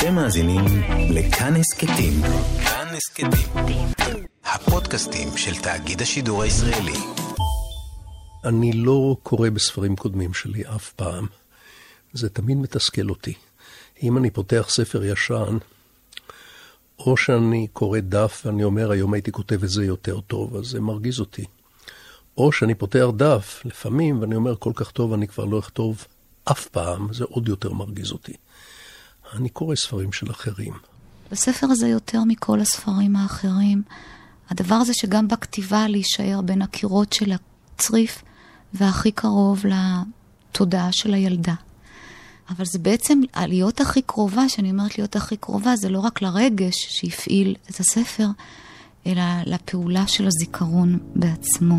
[0.00, 0.64] אתם מאזינים
[1.10, 2.12] לכאן הסכתים.
[2.64, 3.86] כאן הסכתים.
[4.44, 6.98] הפודקאסטים של תאגיד השידור הישראלי.
[8.44, 11.26] אני לא קורא בספרים קודמים שלי אף פעם.
[12.12, 13.34] זה תמיד מתסכל אותי.
[14.02, 15.58] אם אני פותח ספר ישן,
[16.98, 20.80] או שאני קורא דף ואני אומר, היום הייתי כותב את זה יותר טוב, אז זה
[20.80, 21.44] מרגיז אותי.
[22.36, 26.06] או שאני פותח דף, לפעמים, ואני אומר, כל כך טוב, אני כבר לא אכתוב
[26.44, 28.32] אף פעם, זה עוד יותר מרגיז אותי.
[29.34, 30.72] אני קורא ספרים של אחרים.
[31.30, 33.82] בספר הזה יותר מכל הספרים האחרים,
[34.50, 38.22] הדבר הזה שגם בכתיבה להישאר בין הקירות של הצריף
[38.74, 41.54] והכי קרוב לתודעה של הילדה.
[42.50, 46.74] אבל זה בעצם, להיות הכי קרובה, שאני אומרת להיות הכי קרובה, זה לא רק לרגש
[46.88, 48.26] שהפעיל את הספר,
[49.06, 51.76] אלא לפעולה של הזיכרון בעצמו.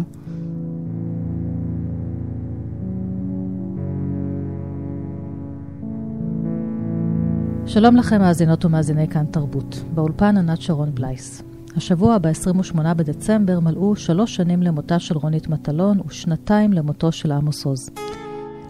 [7.73, 9.83] שלום לכם מאזינות ומאזיני כאן תרבות.
[9.93, 11.43] באולפן ענת שרון בלייס.
[11.75, 17.89] השבוע, ב-28 בדצמבר, מלאו שלוש שנים למותה של רונית מטלון ושנתיים למותו של עמוס עוז.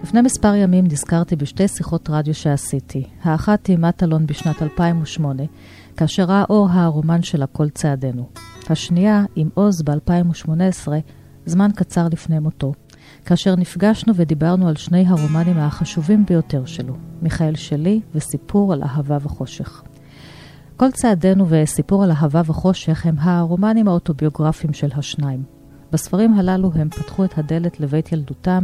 [0.03, 3.03] לפני מספר ימים נזכרתי בשתי שיחות רדיו שעשיתי.
[3.23, 5.43] האחת עם מטלון בשנת 2008,
[5.97, 8.29] כאשר ראה אור הרומן שלה כל צעדינו.
[8.69, 10.87] השנייה עם עוז ב-2018,
[11.45, 12.73] זמן קצר לפני מותו,
[13.25, 19.83] כאשר נפגשנו ודיברנו על שני הרומנים החשובים ביותר שלו, מיכאל שלי וסיפור על אהבה וחושך.
[20.77, 25.43] כל צעדינו וסיפור על אהבה וחושך הם הרומנים האוטוביוגרפיים של השניים.
[25.91, 28.63] בספרים הללו הם פתחו את הדלת לבית ילדותם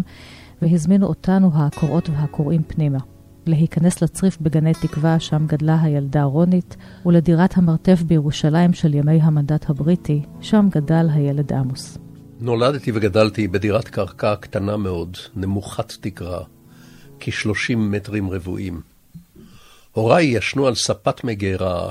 [0.61, 2.99] והזמינו אותנו, הקוראות והקוראים, פנימה.
[3.45, 10.21] להיכנס לצריף בגני תקווה, שם גדלה הילדה רונית, ולדירת המרתף בירושלים של ימי המנדט הבריטי,
[10.42, 12.06] שם גדל הילד עמוס.
[12.39, 16.43] נולדתי וגדלתי בדירת קרקע קטנה מאוד, נמוכת תקרה,
[17.19, 18.81] כ-30 מטרים רבועים.
[19.91, 21.89] הוריי ישנו על ספת מגירה,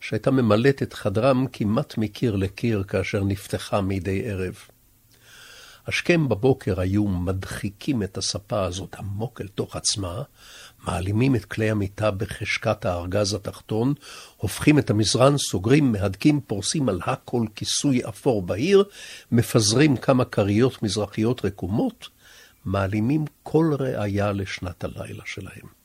[0.00, 4.54] שהייתה ממלאת את חדרם כמעט מקיר לקיר כאשר נפתחה מדי ערב.
[5.86, 10.22] השכם בבוקר היו מדחיקים את הספה הזאת עמוק אל תוך עצמה,
[10.86, 13.94] מעלימים את כלי המיטה בחשקת הארגז התחתון,
[14.36, 18.84] הופכים את המזרן, סוגרים, מהדקים, פורסים על הכל כיסוי אפור בהיר,
[19.32, 22.08] מפזרים כמה כריות מזרחיות רקומות,
[22.64, 25.80] מעלימים כל ראיה לשנת הלילה שלהם.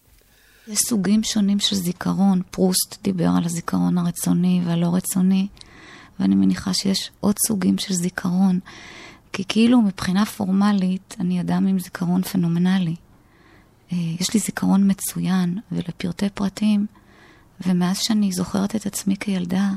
[0.68, 2.42] יש סוגים שונים של זיכרון.
[2.52, 5.48] פרוסט דיבר על הזיכרון הרצוני והלא רצוני,
[6.20, 8.60] ואני מניחה שיש עוד סוגים של זיכרון.
[9.34, 12.96] כי כאילו מבחינה פורמלית אני אדם עם זיכרון פנומנלי.
[13.92, 16.86] אה, יש לי זיכרון מצוין ולפרטי פרטים,
[17.68, 19.72] ומאז שאני זוכרת את עצמי כילדה,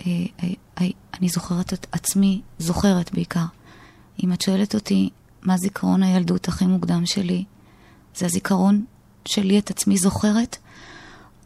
[0.00, 0.06] אה,
[0.42, 3.44] אה, אני זוכרת את עצמי, זוכרת בעיקר.
[4.24, 5.10] אם את שואלת אותי
[5.42, 7.44] מה זיכרון הילדות הכי מוקדם שלי,
[8.16, 8.84] זה הזיכרון
[9.24, 10.56] שלי את עצמי זוכרת,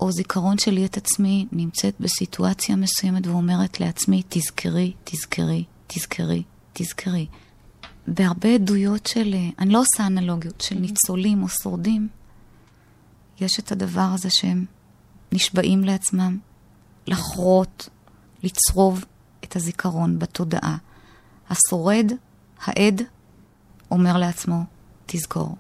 [0.01, 7.27] או זיכרון שלי את עצמי נמצאת בסיטואציה מסוימת ואומרת לעצמי, תזכרי, תזכרי, תזכרי, תזכרי.
[8.07, 12.09] בהרבה עדויות של, אני לא עושה אנלוגיות, של ניצולים או שורדים,
[13.41, 14.65] יש את הדבר הזה שהם
[15.33, 16.39] נשבעים לעצמם
[17.07, 17.89] לחרות,
[18.43, 19.05] לצרוב
[19.45, 20.77] את הזיכרון בתודעה.
[21.51, 22.13] השורד,
[22.65, 23.03] העד,
[23.91, 24.65] אומר לעצמו,
[25.07, 25.57] תזכור.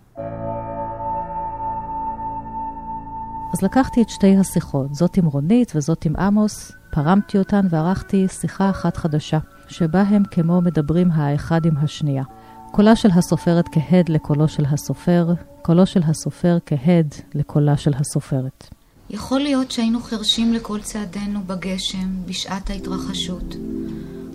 [3.53, 8.71] אז לקחתי את שתי השיחות, זאת עם רונית וזאת עם עמוס, פרמתי אותן וערכתי שיחה
[8.71, 9.39] אחת חדשה,
[9.71, 12.25] שבה הם כמו מדברים האחד עם השנייה.
[12.73, 15.29] קולה של הסופרת כהד לקולו של הסופר,
[15.63, 18.69] קולו של הסופר כהד לקולה של הסופרת.
[19.11, 23.55] יכול להיות שהיינו חרשים לכל צעדינו בגשם, בשעת ההתרחשות.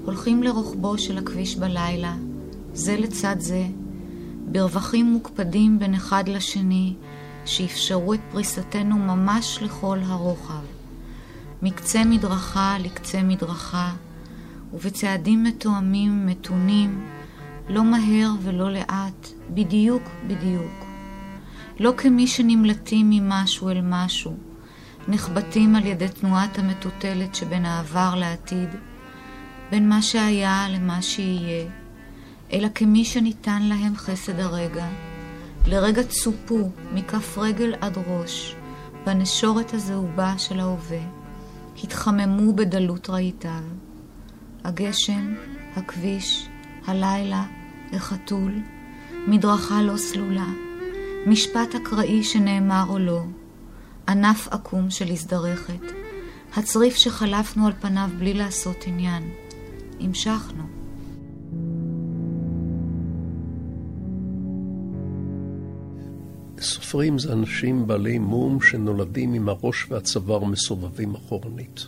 [0.05, 2.15] הולכים לרוחבו של הכביש בלילה,
[2.73, 3.63] זה לצד זה,
[4.51, 6.93] ברווחים מוקפדים בין אחד לשני,
[7.45, 10.63] שאפשרו את פריסתנו ממש לכל הרוחב.
[11.61, 13.91] מקצה מדרכה לקצה מדרכה,
[14.75, 17.07] ובצעדים מתואמים, מתונים,
[17.69, 20.85] לא מהר ולא לאט, בדיוק בדיוק.
[21.79, 24.37] לא כמי שנמלטים ממשהו אל משהו,
[25.07, 28.69] נחבטים על ידי תנועת המטוטלת שבין העבר לעתיד,
[29.71, 31.65] בין מה שהיה למה שיהיה,
[32.53, 34.87] אלא כמי שניתן להם חסד הרגע,
[35.67, 38.55] לרגע צופו מכף רגל עד ראש,
[39.05, 41.01] בנשורת הזהובה של ההווה,
[41.83, 43.84] התחממו בדלות ראיתיו.
[44.65, 45.33] הגשם,
[45.75, 46.47] הכביש,
[46.85, 47.45] הלילה,
[47.93, 48.53] החתול,
[49.27, 50.47] מדרכה לא סלולה,
[51.27, 53.21] משפט אקראי שנאמר או לא,
[54.07, 55.81] ענף עקום של הזדרכת,
[56.55, 59.29] הצריף שחלפנו על פניו בלי לעשות עניין.
[59.99, 60.63] המשכנו.
[66.59, 71.87] סופרים זה אנשים בעלי מום שנולדים עם הראש והצוואר מסובבים אחורנית.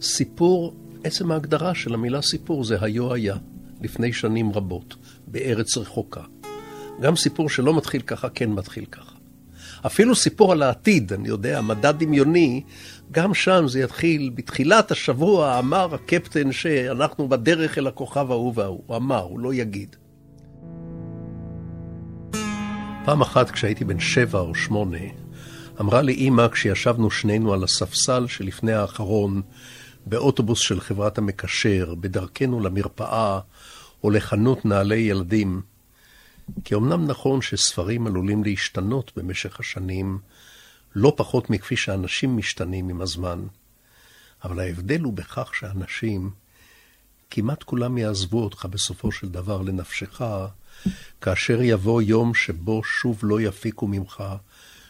[0.00, 0.74] סיפור,
[1.06, 3.36] עצם ההגדרה של המילה סיפור זה היו היה,
[3.82, 6.20] לפני שנים רבות, בארץ רחוקה.
[7.00, 9.12] גם סיפור שלא מתחיל ככה, כן מתחיל ככה.
[9.86, 12.62] אפילו סיפור על העתיד, אני יודע, מדע דמיוני,
[13.12, 18.82] גם שם זה יתחיל, בתחילת השבוע אמר הקפטן שאנחנו בדרך אל הכוכב ההוא וההוא.
[18.86, 19.96] הוא אמר, הוא לא יגיד.
[23.04, 24.98] פעם אחת כשהייתי בן שבע או שמונה,
[25.80, 29.42] אמרה לי אימא כשישבנו שנינו על הספסל שלפני האחרון
[30.06, 33.40] באוטובוס של חברת המקשר, בדרכנו למרפאה
[34.04, 35.62] או לחנות נעלי ילדים,
[36.64, 40.18] כי אמנם נכון שספרים עלולים להשתנות במשך השנים,
[40.94, 43.46] לא פחות מכפי שאנשים משתנים עם הזמן,
[44.44, 46.30] אבל ההבדל הוא בכך שאנשים,
[47.30, 50.20] כמעט כולם יעזבו אותך בסופו של דבר לנפשך,
[51.20, 54.24] כאשר יבוא יום שבו שוב לא יפיקו ממך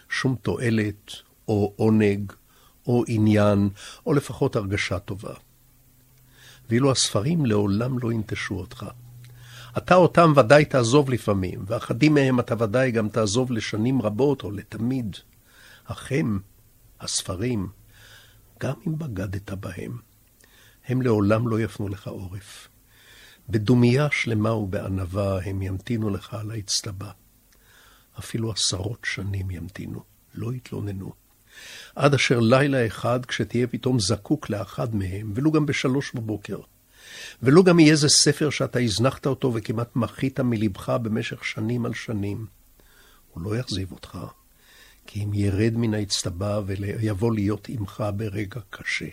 [0.09, 1.13] שום תועלת,
[1.49, 2.33] או עונג,
[2.87, 3.69] או עניין,
[4.07, 5.35] או לפחות הרגשה טובה.
[6.71, 8.87] ואילו הספרים לעולם לא ינטשו אותך.
[9.79, 15.17] אתה אותם ודאי תעזוב לפעמים, ואחדים מהם אתה ודאי גם תעזוב לשנים רבות או לתמיד.
[15.85, 16.41] אך הם,
[17.01, 17.69] הספרים,
[18.61, 19.99] גם אם בגדת בהם,
[20.89, 22.69] הם לעולם לא יפנו לך עורף.
[23.49, 27.11] בדומייה שלמה ובענווה הם ימתינו לך על האצטבה.
[28.19, 30.03] אפילו עשרות שנים ימתינו,
[30.35, 31.26] לא יתלוננו.
[31.97, 36.59] עד אשר לילה אחד, כשתהיה פתאום זקוק לאחד מהם, ולו גם בשלוש בבוקר,
[37.43, 42.47] ולו גם יהיה זה ספר שאתה הזנחת אותו וכמעט מחית מלבך במשך שנים על שנים,
[43.33, 44.19] הוא לא יחזיב אותך,
[45.07, 49.09] כי אם ירד מן האצטבה ויבוא להיות עמך ברגע קשה,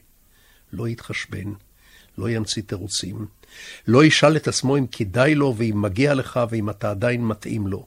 [0.74, 1.54] לא יתחשבן,
[2.18, 3.26] לא ימציא תירוצים,
[3.88, 7.86] לא ישאל את עצמו אם כדאי לו ואם מגיע לך ואם אתה עדיין מתאים לו,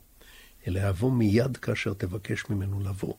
[0.66, 3.14] אלא יבוא מיד כאשר תבקש ממנו לבוא.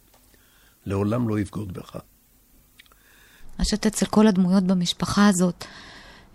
[0.87, 1.95] לעולם לא יבגוד בך.
[1.95, 5.65] אני חושבת אצל כל הדמויות במשפחה הזאת,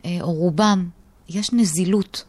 [0.05, 0.89] אה, או רובם,
[1.29, 2.25] יש נזילות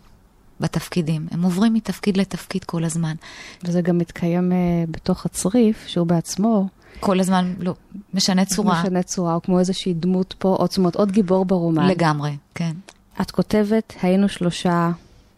[0.59, 1.27] בתפקידים.
[1.31, 3.15] הם עוברים מתפקיד לתפקיד כל הזמן.
[3.63, 6.67] וזה גם מתקיים uh, בתוך הצריף, שהוא בעצמו...
[6.99, 7.73] כל הזמן, לא,
[8.13, 8.81] משנה צורה.
[8.83, 11.87] משנה צורה, או כמו איזושהי דמות פה, או זאת אומרת, עוד גיבור ברומן.
[11.87, 12.73] לגמרי, כן.
[13.21, 14.91] את כותבת, היינו שלושה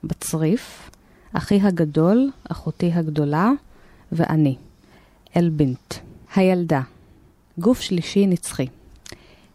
[0.03, 0.89] בצריף,
[1.33, 3.51] אחי הגדול, אחותי הגדולה,
[4.11, 4.55] ואני.
[5.37, 6.04] אלבינט.
[6.35, 6.81] הילדה.
[7.59, 8.67] גוף שלישי נצחי.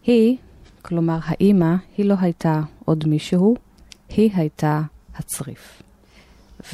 [0.05, 0.37] היא,
[0.83, 3.57] כלומר האימא, היא לא הייתה עוד מישהו,
[4.09, 4.83] היא הייתה
[5.15, 5.83] הצריף.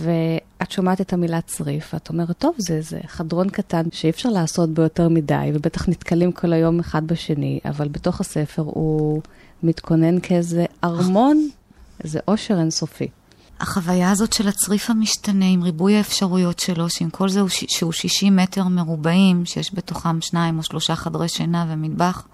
[0.01, 4.71] ואת שומעת את המילה צריף, ואת אומרת, טוב, זה, זה חדרון קטן שאי אפשר לעשות
[4.71, 9.23] בו יותר מדי, ובטח נתקלים כל היום אחד בשני, אבל בתוך הספר הוא
[9.63, 11.49] מתכונן כאיזה ארמון,
[12.05, 13.09] איזה עושר אינסופי.
[13.61, 18.65] החוויה הזאת של הצריף המשתנה עם ריבוי האפשרויות שלו, שעם כל זה שהוא 60 מטר
[18.65, 22.27] מרובעים, שיש בתוכם שניים או שלושה חדרי שינה ומטבח,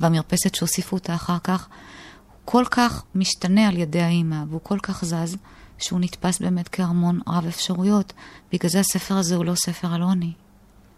[0.00, 5.04] והמרפסת שהוסיפו אותה אחר כך, הוא כל כך משתנה על ידי האימא, והוא כל כך
[5.04, 5.36] זז,
[5.78, 8.12] שהוא נתפס באמת כארמון רב אפשרויות.
[8.52, 10.32] בגלל זה הספר הזה הוא לא ספר על עוני.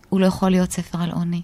[0.09, 1.43] הוא לא יכול להיות ספר על עוני.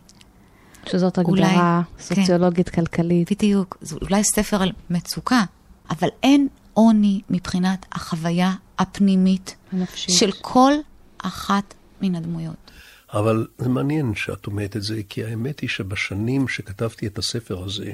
[0.87, 2.03] שזאת הגדרה כן.
[2.03, 2.83] סוציולוגית, כן.
[3.31, 3.77] בדיוק.
[3.81, 5.45] זה אולי ספר על מצוקה,
[5.91, 10.15] אבל אין עוני מבחינת החוויה הפנימית הנפשית.
[10.15, 10.73] של כל
[11.19, 12.71] אחת מן הדמויות.
[13.13, 17.93] אבל זה מעניין שאת אומרת את זה, כי האמת היא שבשנים שכתבתי את הספר הזה,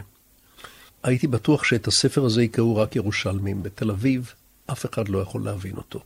[1.02, 3.62] הייתי בטוח שאת הספר הזה יקראו רק ירושלמים.
[3.62, 4.32] בתל אביב
[4.66, 6.00] אף אחד לא יכול להבין אותו.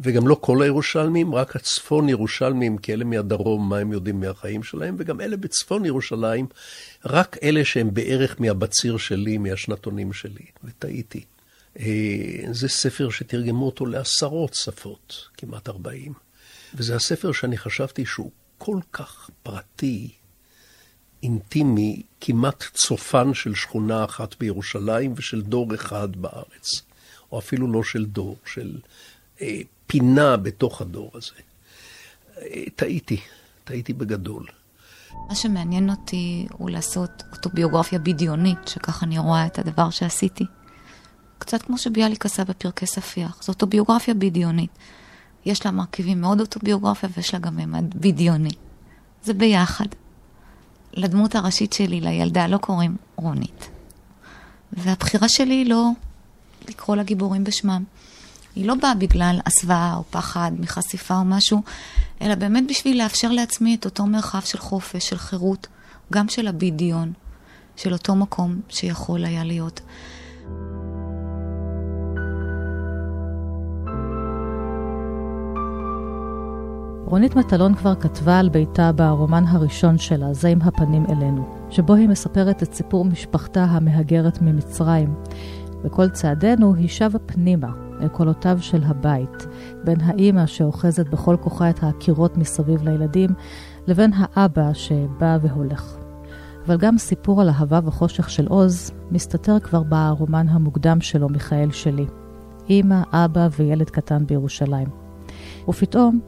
[0.00, 4.96] וגם לא כל הירושלמים, רק הצפון ירושלמים, כי אלה מהדרום, מה הם יודעים מהחיים שלהם,
[4.98, 6.46] וגם אלה בצפון ירושלים,
[7.04, 11.24] רק אלה שהם בערך מהבציר שלי, מהשנתונים שלי, וטעיתי.
[11.78, 16.12] אה, זה ספר שתרגמו אותו לעשרות שפות, כמעט ארבעים.
[16.74, 20.10] וזה הספר שאני חשבתי שהוא כל כך פרטי,
[21.22, 26.82] אינטימי, כמעט צופן של שכונה אחת בירושלים ושל דור אחד בארץ.
[27.32, 28.78] או אפילו לא של דור, של
[29.40, 31.34] אה, פינה בתוך הדור הזה.
[32.38, 33.20] אה, טעיתי,
[33.64, 34.46] טעיתי בגדול.
[35.28, 40.44] מה שמעניין אותי הוא לעשות אוטוביוגרפיה בדיונית, שככה אני רואה את הדבר שעשיתי.
[41.38, 44.70] קצת כמו שביאליק עשה בפרקי ספיח, זו אוטוביוגרפיה בדיונית.
[45.46, 48.50] יש לה מרכיבים מאוד אוטוביוגרפיה ויש לה גם ממד בדיוני.
[49.24, 49.86] זה ביחד.
[50.92, 53.68] לדמות הראשית שלי, לילדה, לא קוראים רונית.
[54.72, 55.90] והבחירה שלי היא לא
[56.68, 57.84] לקרוא לגיבורים בשמם.
[58.56, 61.62] היא לא באה בגלל הסוואה או פחד מחשיפה או משהו,
[62.22, 65.66] אלא באמת בשביל לאפשר לעצמי את אותו מרחב של חופש, של חירות,
[66.12, 67.12] גם של הבדיון,
[67.76, 69.80] של אותו מקום שיכול היה להיות.
[77.10, 82.08] רונית מטלון כבר כתבה על ביתה ברומן הראשון שלה, זה עם הפנים אלינו, שבו היא
[82.08, 85.14] מספרת את סיפור משפחתה המהגרת ממצרים.
[85.84, 87.68] בכל צעדינו היא שבה פנימה,
[88.00, 89.46] אל קולותיו של הבית,
[89.84, 93.30] בין האימא שאוחזת בכל כוחה את הקירות מסביב לילדים,
[93.86, 95.96] לבין האבא שבא והולך.
[96.66, 102.06] אבל גם סיפור על אהבה וחושך של עוז מסתתר כבר ברומן המוקדם שלו, מיכאל שלי.
[102.68, 104.88] אימא, אבא וילד קטן בירושלים.
[105.68, 106.20] ופתאום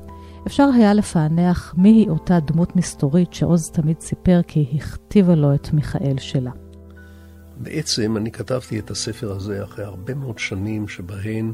[0.47, 6.19] אפשר היה לפענח מיהי אותה דמות מסתורית שעוז תמיד סיפר כי הכתיבה לו את מיכאל
[6.19, 6.51] שלה.
[7.57, 11.53] בעצם אני כתבתי את הספר הזה אחרי הרבה מאוד שנים שבהן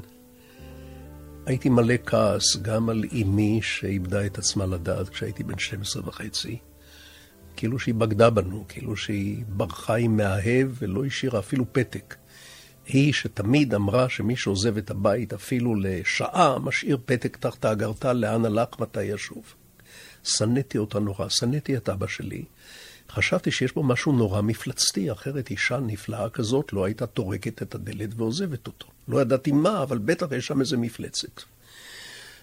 [1.46, 6.58] הייתי מלא כעס גם על אמי שאיבדה את עצמה לדעת כשהייתי בן 12 וחצי.
[7.56, 12.14] כאילו שהיא בגדה בנו, כאילו שהיא ברחה עם מאהב ולא השאירה אפילו פתק.
[12.86, 18.68] היא שתמיד אמרה שמי שעוזב את הבית אפילו לשעה, משאיר פתק תחת האגרטל לאן הלך,
[18.80, 19.54] מתי ישוב.
[20.24, 22.44] שנאתי אותה נורא, שנאתי את אבא שלי.
[23.10, 28.10] חשבתי שיש בו משהו נורא מפלצתי, אחרת אישה נפלאה כזאת לא הייתה טורקת את הדלת
[28.16, 28.86] ועוזבת אותו.
[29.08, 31.42] לא ידעתי מה, אבל בטח יש שם איזה מפלצת.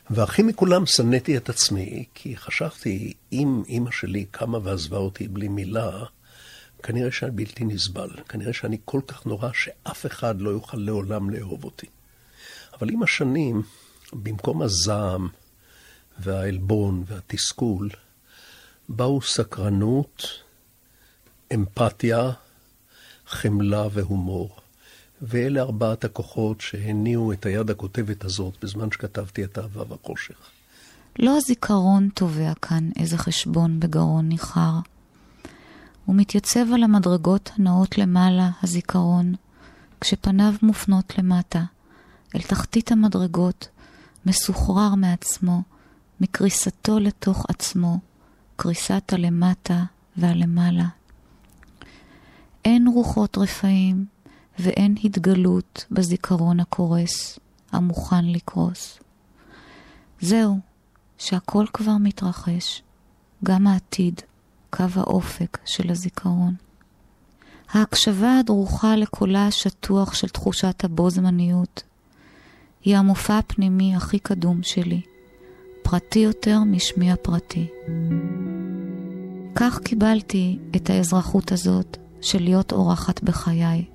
[0.10, 6.04] והכי מכולם שנאתי את עצמי, כי חשבתי, אם אימא שלי קמה ועזבה אותי בלי מילה,
[6.84, 8.10] כנראה שאני בלתי נסבל.
[8.30, 11.88] כנראה שאני כל כך נורא שאף אחד לא יוכל לעולם לאהוב אותי.
[12.80, 13.62] אבל עם השנים,
[14.14, 15.28] במקום הזעם
[16.20, 17.90] והעלבון והתסכול,
[18.90, 20.28] באו סקרנות,
[21.54, 22.32] אמפתיה,
[23.28, 24.58] חמלה והומור.
[25.22, 30.36] ואלה ארבעת הכוחות שהניעו את היד הכותבת הזאת בזמן שכתבתי את אהבה וחושך.
[31.20, 34.80] לא הזיכרון תובע כאן איזה חשבון בגרון ניחר.
[36.06, 39.34] הוא מתייצב על המדרגות הנאות למעלה, הזיכרון,
[40.02, 41.64] כשפניו מופנות למטה,
[42.36, 43.68] אל תחתית המדרגות,
[44.26, 45.62] מסוחרר מעצמו,
[46.22, 48.00] מקריסתו לתוך עצמו,
[48.56, 49.84] קריסת הלמטה
[50.18, 50.88] והלמעלה.
[52.66, 54.06] אין רוחות רפאים,
[54.60, 57.40] ואין התגלות בזיכרון הקורס,
[57.72, 59.00] המוכן לקרוס.
[60.22, 60.60] זהו,
[61.18, 62.82] שהכל כבר מתרחש,
[63.44, 64.22] גם העתיד,
[64.76, 66.54] קו האופק של הזיכרון.
[67.72, 71.84] ההקשבה הדרוכה לקולה השטוח של תחושת הבו זמניות
[72.82, 75.02] היא המופע הפנימי הכי קדום שלי,
[75.84, 77.68] פרטי יותר משמי הפרטי.
[79.56, 83.86] כך קיבלתי את האזרחות הזאת של להיות אורחת בחיי.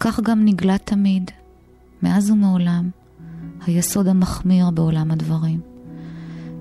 [0.00, 1.30] כך גם נגלה תמיד,
[2.02, 2.90] מאז ומעולם,
[3.66, 5.60] היסוד המחמיר בעולם הדברים.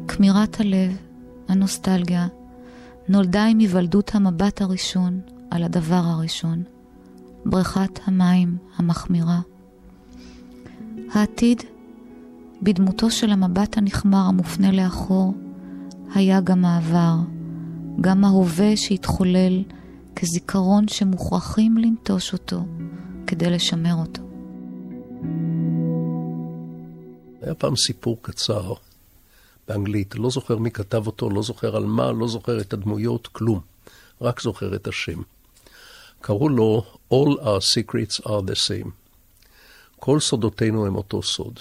[0.07, 0.97] כמירת הלב,
[1.47, 2.27] הנוסטלגיה,
[3.11, 6.63] נולדה עם היוולדות המבט הראשון על הדבר הראשון,
[7.45, 9.39] בריכת המים המחמירה.
[11.13, 11.63] העתיד,
[12.61, 15.33] בדמותו של המבט הנחמר המופנה לאחור,
[16.15, 17.15] היה גם העבר,
[18.01, 19.63] גם ההווה שהתחולל
[20.15, 22.65] כזיכרון שמוכרחים לנטוש אותו
[23.27, 24.21] כדי לשמר אותו.
[27.41, 28.73] היה פעם סיפור קצר
[29.67, 33.59] באנגלית, לא זוכר מי כתב אותו, לא זוכר על מה, לא זוכר את הדמויות, כלום.
[34.21, 35.21] רק זוכר את השם.
[36.21, 38.89] קראו לו All our secrets are the same.
[39.99, 41.59] כל סודותינו הם אותו סוד.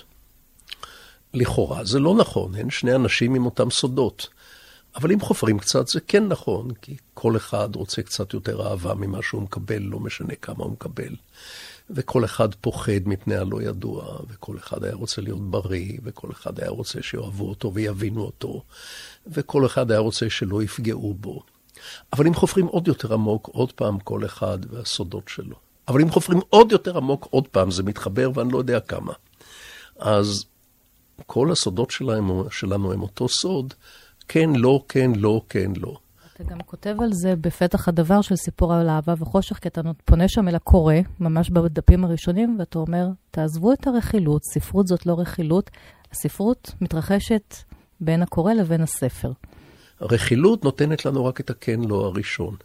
[1.34, 4.28] לכאורה זה לא נכון, אין שני אנשים עם אותם סודות.
[4.96, 9.18] אבל אם חופרים קצת זה כן נכון, כי כל אחד רוצה קצת יותר אהבה ממה
[9.22, 11.16] שהוא מקבל, לא משנה כמה הוא מקבל.
[11.90, 16.70] וכל אחד פוחד מפני הלא ידוע, וכל אחד היה רוצה להיות בריא, וכל אחד היה
[16.70, 18.62] רוצה שאוהבו אותו ויבינו אותו,
[19.26, 21.42] וכל אחד היה רוצה שלא יפגעו בו.
[22.12, 25.56] אבל אם חופרים עוד יותר עמוק, עוד פעם כל אחד והסודות שלו.
[25.88, 29.12] אבל אם חופרים עוד יותר עמוק, עוד פעם זה מתחבר ואני לא יודע כמה.
[29.98, 30.44] אז
[31.26, 33.74] כל הסודות שלנו, שלנו הם אותו סוד,
[34.32, 35.98] כן, לא, כן, לא, כן, לא.
[36.34, 40.28] אתה גם כותב על זה בפתח הדבר של סיפור על אהבה וחושך, כי אתה פונה
[40.28, 45.70] שם אל הקורא, ממש בדפים הראשונים, ואתה אומר, תעזבו את הרכילות, ספרות זאת לא רכילות,
[46.12, 47.56] הספרות מתרחשת
[48.00, 49.32] בין הקורא לבין הספר.
[50.00, 52.56] הרכילות נותנת לנו רק את הכן לא הראשון.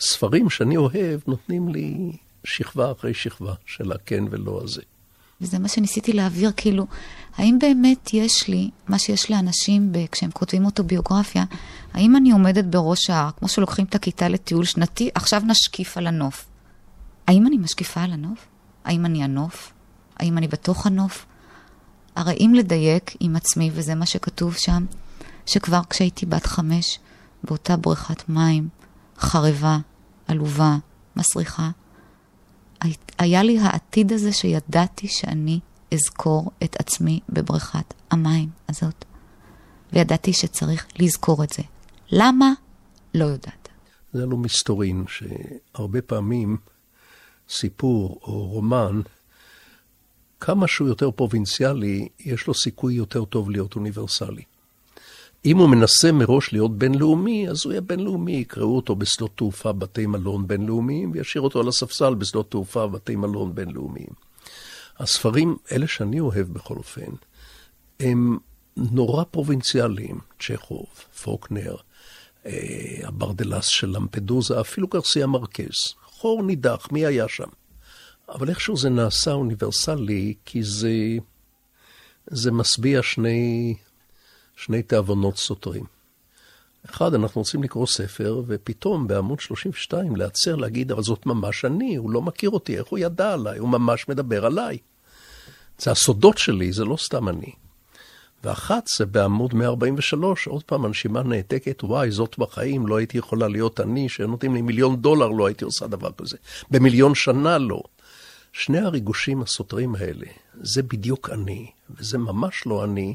[0.00, 2.12] ספרים שאני אוהב נותנים לי
[2.44, 4.82] שכבה אחרי שכבה של הכן ולא הזה.
[5.40, 6.86] וזה מה שניסיתי להעביר, כאילו,
[7.36, 11.44] האם באמת יש לי, מה שיש לאנשים ב, כשהם כותבים אוטוביוגרפיה,
[11.94, 16.46] האם אני עומדת בראש ההר, כמו שלוקחים את הכיתה לטיול שנתי, עכשיו נשקיף על הנוף.
[17.26, 18.46] האם אני משקיפה על הנוף?
[18.84, 19.72] האם אני הנוף?
[20.16, 21.26] האם אני בתוך הנוף?
[22.16, 24.86] הרי אם לדייק עם עצמי, וזה מה שכתוב שם,
[25.46, 26.98] שכבר כשהייתי בת חמש,
[27.44, 28.68] באותה בריכת מים,
[29.18, 29.78] חרבה,
[30.28, 30.76] עלובה,
[31.16, 31.70] מסריחה,
[33.18, 35.60] היה לי העתיד הזה שידעתי שאני
[35.94, 39.04] אזכור את עצמי בבריכת המים הזאת.
[39.92, 41.62] וידעתי שצריך לזכור את זה.
[42.10, 42.52] למה?
[43.14, 43.68] לא יודעת.
[44.12, 46.56] זה לא מסתורין, שהרבה פעמים
[47.48, 49.00] סיפור או רומן,
[50.40, 54.42] כמה שהוא יותר פרובינציאלי, יש לו סיכוי יותר טוב להיות אוניברסלי.
[55.44, 60.06] אם הוא מנסה מראש להיות בינלאומי, אז הוא יהיה בינלאומי, יקראו אותו בשדות תעופה, בתי
[60.06, 64.10] מלון בינלאומיים, וישאיר אותו על הספסל בשדות תעופה, בתי מלון בינלאומיים.
[64.98, 67.10] הספרים, אלה שאני אוהב בכל אופן,
[68.00, 68.38] הם
[68.76, 70.86] נורא פרובינציאליים, צ'כוב,
[71.22, 71.76] פוקנר,
[72.46, 75.94] אה, הברדלס של למפדוזה, אפילו גרסיה מרקס.
[76.04, 77.48] חור נידח, מי היה שם?
[78.28, 80.92] אבל איכשהו זה נעשה אוניברסלי, כי זה,
[82.26, 83.74] זה משביע שני,
[84.58, 85.84] שני תאבונות סותרים.
[86.90, 92.10] אחד, אנחנו רוצים לקרוא ספר, ופתאום בעמוד 32 להצר, להגיד, אבל זאת ממש אני, הוא
[92.10, 93.58] לא מכיר אותי, איך הוא ידע עליי?
[93.58, 94.78] הוא ממש מדבר עליי.
[95.78, 97.52] זה הסודות שלי, זה לא סתם אני.
[98.44, 103.80] ואחת זה בעמוד 143, עוד פעם, הנשימה נעתקת, וואי, זאת בחיים, לא הייתי יכולה להיות
[103.80, 106.36] אני, שנותנים לי מיליון דולר, לא הייתי עושה דבר כזה.
[106.70, 107.82] במיליון שנה לא.
[108.52, 110.26] שני הריגושים הסותרים האלה,
[110.60, 113.14] זה בדיוק אני, וזה ממש לא אני,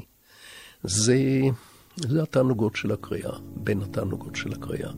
[0.84, 1.40] זה,
[1.96, 4.90] זה התענוגות של הקריאה, בין התענוגות של הקריאה.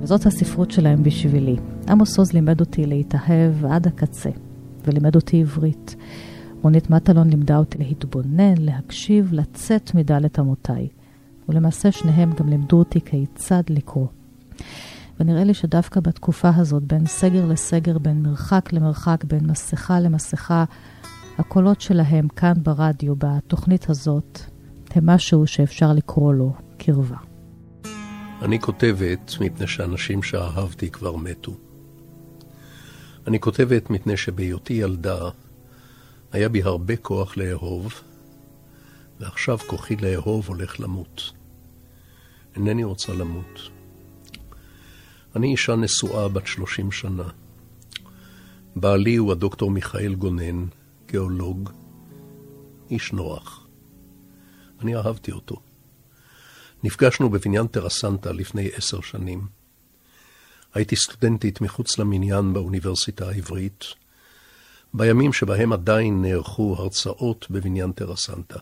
[0.00, 1.56] וזאת הספרות שלהם בשבילי.
[1.88, 4.30] עמוס עוז לימד אותי להתאהב עד הקצה,
[4.86, 5.96] ולימד אותי עברית.
[6.62, 10.88] רונית מטלון לימדה אותי להתבונן, להקשיב, לצאת מדלת אמותיי.
[11.48, 14.06] ולמעשה שניהם גם לימדו אותי כיצד לקרוא.
[15.20, 20.64] ונראה לי שדווקא בתקופה הזאת, בין סגר לסגר, בין מרחק למרחק, בין מסכה למסכה,
[21.38, 24.40] הקולות שלהם כאן ברדיו, בתוכנית הזאת,
[24.90, 27.16] הם משהו שאפשר לקרוא לו קרבה.
[28.42, 31.56] אני כותבת מפני שאנשים שאהבתי כבר מתו.
[33.26, 35.30] אני כותבת מפני שבהיותי ילדה
[36.32, 37.92] היה בי הרבה כוח לאהוב,
[39.20, 41.32] ועכשיו כוחי לאהוב הולך למות.
[42.56, 43.70] אינני רוצה למות.
[45.36, 47.28] אני אישה נשואה בת שלושים שנה.
[48.76, 50.66] בעלי הוא הדוקטור מיכאל גונן,
[51.06, 51.70] גיאולוג,
[52.90, 53.66] איש נוח.
[54.80, 55.56] אני אהבתי אותו.
[56.82, 59.46] נפגשנו בבניין טרה סנטה לפני עשר שנים.
[60.74, 63.84] הייתי סטודנטית מחוץ למניין באוניברסיטה העברית,
[64.94, 68.58] בימים שבהם עדיין נערכו הרצאות בבניין טרה סנטה.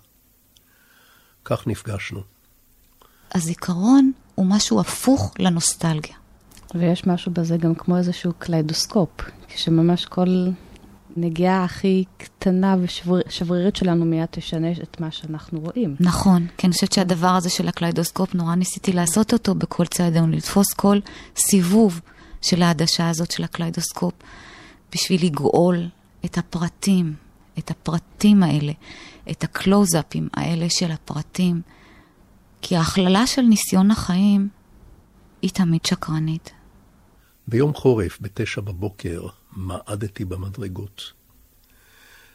[1.45, 2.21] כך נפגשנו.
[3.35, 6.20] הזיכרון הוא משהו הפוך לנוסטלגיה.
[6.75, 9.11] ויש משהו בזה גם כמו איזשהו קליידוסקופ,
[9.49, 10.49] כשממש כל
[11.17, 15.97] נגיעה הכי קטנה ושברירית שלנו מיד תשנה את מה שאנחנו רואים.
[16.01, 20.73] נכון, כי אני חושבת שהדבר הזה של הקליידוסקופ, נורא ניסיתי לעשות אותו בכל צעדינו, לתפוס
[20.73, 20.99] כל
[21.37, 22.01] סיבוב
[22.43, 24.15] של העדשה הזאת של הקליידוסקופ,
[24.93, 25.89] בשביל לגאול
[26.25, 27.15] את הפרטים,
[27.59, 28.73] את הפרטים האלה,
[29.31, 31.61] את הקלוזאפים האלה של הפרטים.
[32.63, 34.49] כי ההכללה של ניסיון החיים
[35.43, 36.53] היא תמיד שקרנית.
[37.51, 41.13] ביום חורף, בתשע בבוקר, מעדתי במדרגות.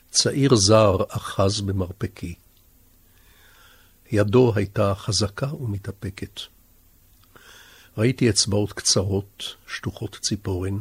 [0.10, 2.36] צעיר זר אחז במרפקי.
[4.12, 6.39] ידו הייתה חזקה ומתאפקת.
[7.97, 10.78] ראיתי אצבעות קצרות, שטוחות ציפורן,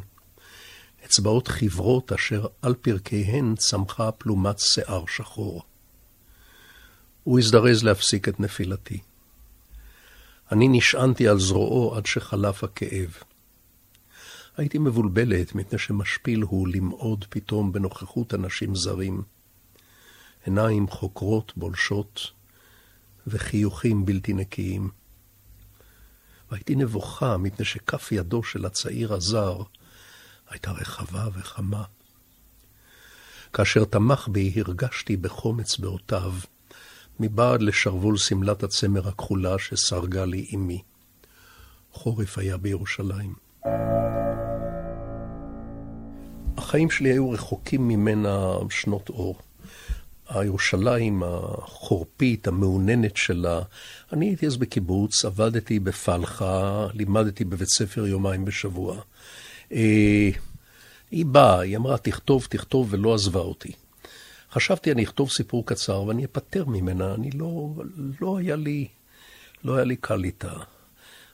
[1.04, 5.62] אצבעות חברות אשר על פרקיהן צמחה פלומת שיער שחור.
[7.24, 9.00] הוא הזדרז להפסיק את נפילתי.
[10.52, 13.18] אני נשענתי על זרועו עד שחלף הכאב.
[14.56, 19.22] הייתי מבולבלת, מפני שמשפיל הוא למעוד פתאום בנוכחות אנשים זרים.
[20.44, 22.30] עיניים חוקרות בולשות,
[23.26, 24.90] וחיוכים בלתי נקיים.
[26.50, 29.62] והייתי נבוכה, מפני שכף ידו של הצעיר הזר
[30.48, 31.84] הייתה רחבה וחמה.
[33.52, 36.32] כאשר תמך בי, הרגשתי בחום אצבעותיו,
[37.20, 40.82] מבעד לשרוול שמלת הצמר הכחולה שסרגה לי אמי.
[41.92, 43.34] חורף היה בירושלים.
[46.56, 49.36] החיים שלי היו רחוקים ממנה שנות אור.
[50.28, 53.62] הירושלים החורפית, המאוננת שלה.
[54.12, 59.00] אני הייתי אז בקיבוץ, עבדתי בפלחה, לימדתי בבית ספר יומיים בשבוע.
[59.72, 60.30] אה,
[61.10, 63.72] היא באה, היא אמרה, תכתוב, תכתוב, ולא עזבה אותי.
[64.52, 67.70] חשבתי, אני אכתוב סיפור קצר ואני אפטר ממנה, אני לא,
[68.20, 68.88] לא היה לי,
[69.64, 70.52] לא היה לי קל איתה.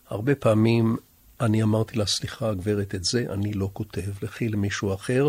[0.09, 0.97] הרבה פעמים
[1.41, 5.29] אני אמרתי לה, סליחה, גברת, את זה אני לא כותב, לכי למישהו אחר,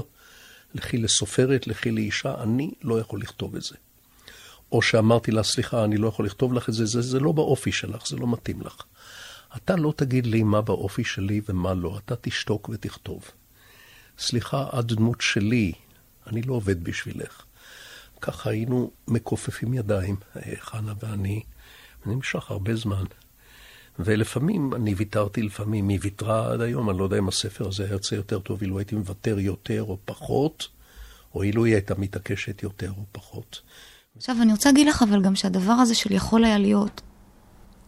[0.74, 3.76] לכי לסופרת, לכי לאישה, אני לא יכול לכתוב את זה.
[4.72, 7.72] או שאמרתי לה, סליחה, אני לא יכול לכתוב לך את זה, זה, זה לא באופי
[7.72, 8.76] שלך, זה לא מתאים לך.
[9.58, 13.32] אתה לא תגיד לי מה באופי שלי ומה לא, אתה תשתוק ותכתוב.
[14.20, 15.72] סליחה, את דמות שלי,
[16.28, 17.42] אני לא עובד בשבילך.
[18.22, 20.16] ככה היינו מכופפים ידיים,
[20.60, 21.42] חנה ואני,
[22.06, 23.04] ונמשך הרבה זמן.
[24.00, 27.92] ולפעמים אני ויתרתי, לפעמים היא ויתרה עד היום, אני לא יודע אם הספר הזה היה
[27.92, 30.68] יוצא יותר טוב, אילו הייתי מוותר יותר או פחות,
[31.36, 33.62] או אילו היא הייתה מתעקשת יותר או פחות.
[34.18, 37.02] עכשיו, אני רוצה להגיד לך אבל גם שהדבר הזה של יכול היה להיות,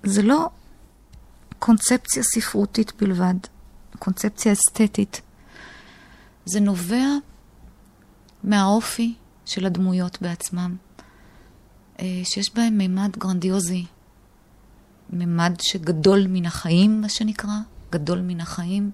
[0.04, 0.50] זה לא
[1.60, 3.36] קונספציה ספרותית בלבד,
[4.00, 5.22] קונספציה אסתטית.
[6.46, 7.06] זה נובע
[8.44, 9.14] מהאופי
[9.46, 10.76] של הדמויות בעצמם,
[12.00, 13.86] אה, שיש בהם מימד גרנדיוזי,
[15.10, 17.58] מימד שגדול מן החיים, מה שנקרא,
[17.92, 18.92] גדול מן החיים,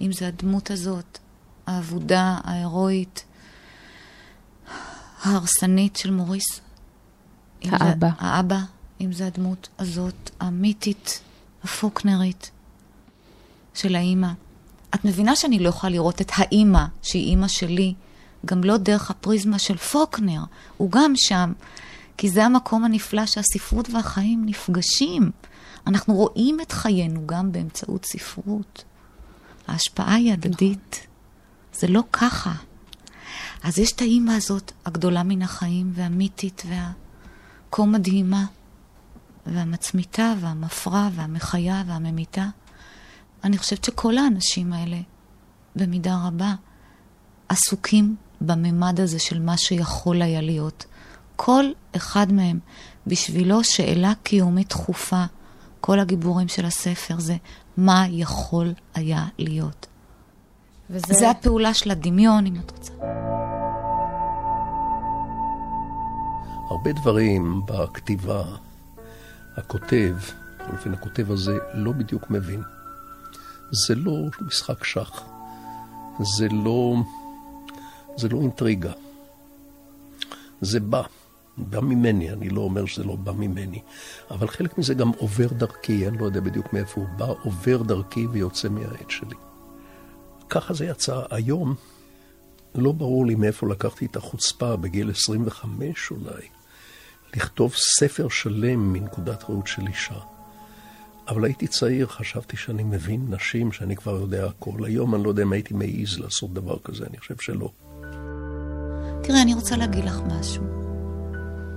[0.00, 1.18] אם זה הדמות הזאת,
[1.66, 3.24] האבודה, ההירואית,
[5.22, 6.60] ההרסנית של מוריס.
[7.64, 8.08] האבא.
[8.08, 8.58] זה, האבא,
[9.00, 11.20] אם זה הדמות הזאת, המיתית,
[11.64, 12.50] הפוקנרית
[13.74, 14.28] של האימא.
[14.94, 17.94] את מבינה שאני לא יכולה לראות את האימא, שהיא אימא שלי,
[18.46, 20.40] גם לא דרך הפריזמה של פוקנר,
[20.76, 21.52] הוא גם שם,
[22.16, 25.30] כי זה המקום הנפלא שהספרות והחיים נפגשים.
[25.86, 28.84] אנחנו רואים את חיינו גם באמצעות ספרות.
[29.68, 31.06] ההשפעה היא הדדית.
[31.74, 32.52] זה לא ככה.
[33.62, 38.44] אז יש את האימא הזאת, הגדולה מן החיים, והמיתית, והכה מדהימה,
[39.46, 42.46] והמצמיתה, והמפרה, והמחיה, והממיתה.
[43.44, 45.00] אני חושבת שכל האנשים האלה,
[45.76, 46.54] במידה רבה,
[47.48, 50.84] עסוקים בממד הזה של מה שיכול היה להיות.
[51.36, 51.64] כל
[51.96, 52.58] אחד מהם,
[53.06, 55.24] בשבילו שאלה קיומית דחופה.
[55.84, 57.36] כל הגיבורים של הספר זה
[57.76, 59.86] מה יכול היה להיות.
[60.90, 61.14] וזה...
[61.14, 62.92] זה הפעולה של הדמיון, אם את רוצה.
[66.70, 68.42] הרבה דברים בכתיבה,
[69.56, 70.16] הכותב,
[70.72, 72.62] אופן הכותב הזה לא בדיוק מבין.
[73.70, 75.22] זה לא משחק שח,
[76.36, 76.94] זה לא,
[78.16, 78.92] זה לא אינטריגה.
[80.60, 81.02] זה בא,
[81.56, 83.82] בא ממני, אני לא אומר שזה לא בא ממני,
[84.30, 88.26] אבל חלק מזה גם עובר דרכי, אני לא יודע בדיוק מאיפה הוא בא, עובר דרכי
[88.26, 89.36] ויוצא מהעט שלי.
[90.50, 91.74] ככה זה יצא היום.
[92.74, 96.46] לא ברור לי מאיפה לקחתי את החוצפה בגיל 25 אולי,
[97.36, 100.18] לכתוב ספר שלם מנקודת ראות של אישה.
[101.28, 104.84] אבל הייתי צעיר, חשבתי שאני מבין נשים, שאני כבר יודע הכל.
[104.84, 107.70] היום אני לא יודע אם הייתי מעז לעשות דבר כזה, אני חושב שלא.
[109.22, 110.91] תראה, אני רוצה להגיד לך משהו.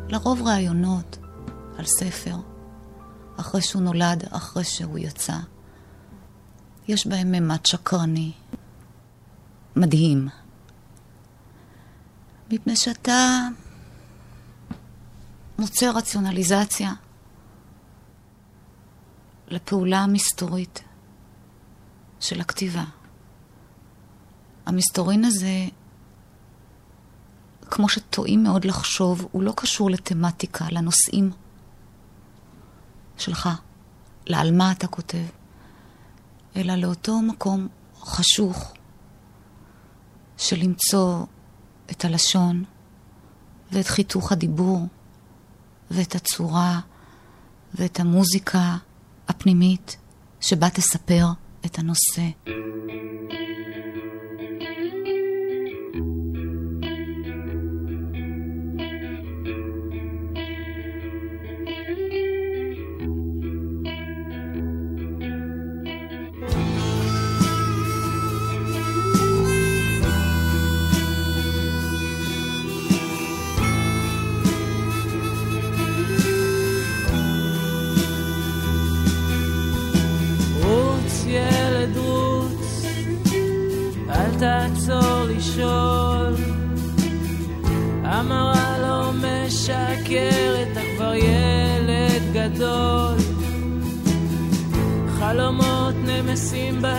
[0.09, 1.17] לרוב ראיונות
[1.77, 2.35] על ספר,
[3.39, 5.37] אחרי שהוא נולד, אחרי שהוא יצא,
[6.87, 8.31] יש בהם ממד שקרני,
[9.75, 10.27] מדהים.
[12.51, 13.47] מפני שאתה
[15.59, 16.93] מוצא רציונליזציה
[19.47, 20.83] לפעולה המסתורית
[22.19, 22.83] של הכתיבה.
[24.65, 25.67] המסתורין הזה,
[27.71, 31.31] כמו שטועים מאוד לחשוב, הוא לא קשור לתמטיקה, לנושאים
[33.17, 33.49] שלך,
[34.27, 35.25] לעל מה אתה כותב,
[36.55, 37.67] אלא לאותו מקום
[37.99, 38.73] חשוך
[40.37, 41.25] של למצוא
[41.91, 42.63] את הלשון
[43.71, 44.87] ואת חיתוך הדיבור
[45.91, 46.79] ואת הצורה
[47.73, 48.77] ואת המוזיקה
[49.27, 49.97] הפנימית
[50.41, 51.25] שבה תספר
[51.65, 52.23] את הנושא.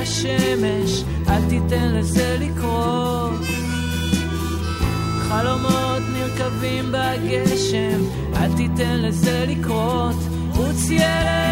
[0.07, 3.41] בשמש, אל תיתן לזה לקרות.
[5.29, 8.01] חלומות נרקבים בגשם,
[8.37, 10.17] אל תיתן לזה לקרות.
[10.55, 11.46] רוץ ילד!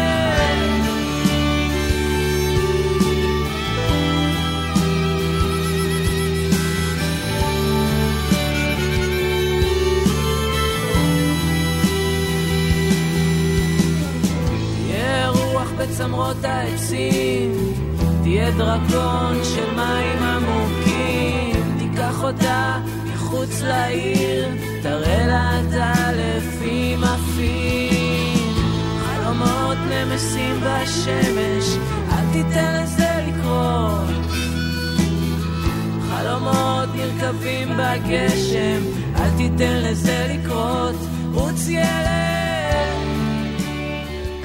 [15.95, 17.51] בצמרות העצים
[18.23, 22.81] תהיה דרקון של מים עמוקים, תיקח אותה
[23.13, 24.47] מחוץ לעיר,
[24.81, 28.53] תראה לה את האלפים עפים.
[29.05, 31.77] חלומות נמסים בשמש,
[32.11, 34.25] אל תיתן לזה לקרות.
[36.09, 38.81] חלומות נרקבים בגשם,
[39.15, 40.95] אל תיתן לזה לקרות,
[41.33, 42.25] רוץ ילד.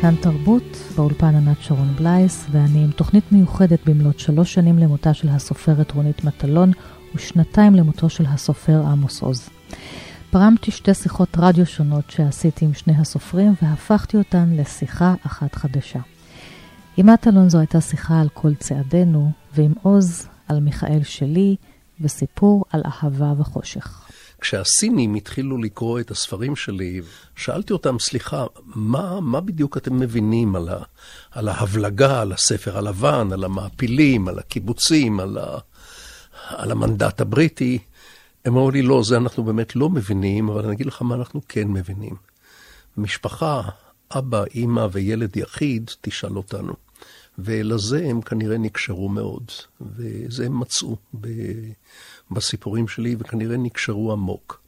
[0.00, 5.28] כאן תרבות, באולפן ענת שרון בלייס, ואני עם תוכנית מיוחדת במלאת שלוש שנים למותה של
[5.28, 6.72] הסופרת רונית מטלון
[7.14, 9.48] ושנתיים למותו של הסופר עמוס עוז.
[10.30, 16.00] פרמתי שתי שיחות רדיו שונות שעשיתי עם שני הסופרים והפכתי אותן לשיחה אחת חדשה.
[16.96, 21.56] עם מטלון זו הייתה שיחה על כל צעדינו, ועם עוז על מיכאל שלי,
[22.00, 24.09] וסיפור על אהבה וחושך.
[24.40, 27.00] כשהסינים התחילו לקרוא את הספרים שלי,
[27.36, 30.82] שאלתי אותם, סליחה, מה, מה בדיוק אתם מבינים על, ה,
[31.30, 35.58] על ההבלגה, על הספר הלבן, על המעפילים, על הקיבוצים, על, ה,
[36.48, 37.78] על המנדט הבריטי?
[38.44, 41.40] הם אמרו לי, לא, זה אנחנו באמת לא מבינים, אבל אני אגיד לך מה אנחנו
[41.48, 42.14] כן מבינים.
[42.96, 43.62] משפחה,
[44.18, 46.74] אבא, אימא וילד יחיד, תשאל אותנו.
[47.38, 49.50] ולזה הם כנראה נקשרו מאוד,
[49.80, 50.96] וזה הם מצאו
[52.30, 54.62] בסיפורים שלי, וכנראה נקשרו עמוק.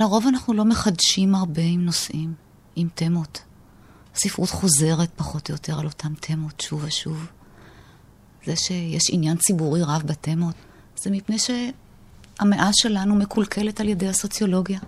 [0.00, 2.34] לרוב אנחנו לא מחדשים הרבה עם נושאים,
[2.76, 3.42] עם תמות.
[4.14, 7.26] הספרות חוזרת פחות או יותר על אותן תמות שוב ושוב.
[8.46, 10.54] זה שיש עניין ציבורי רב בתמות,
[10.96, 14.80] זה מפני שהמאה שלנו מקולקלת על ידי הסוציולוגיה,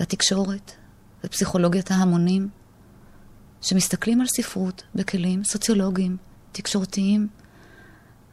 [0.00, 0.72] והתקשורת,
[1.24, 2.48] ופסיכולוגיית ההמונים,
[3.60, 6.16] שמסתכלים על ספרות בכלים סוציולוגיים,
[6.52, 7.28] תקשורתיים,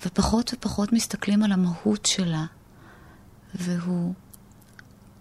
[0.05, 2.45] ופחות ופחות מסתכלים על המהות שלה,
[3.55, 4.13] והוא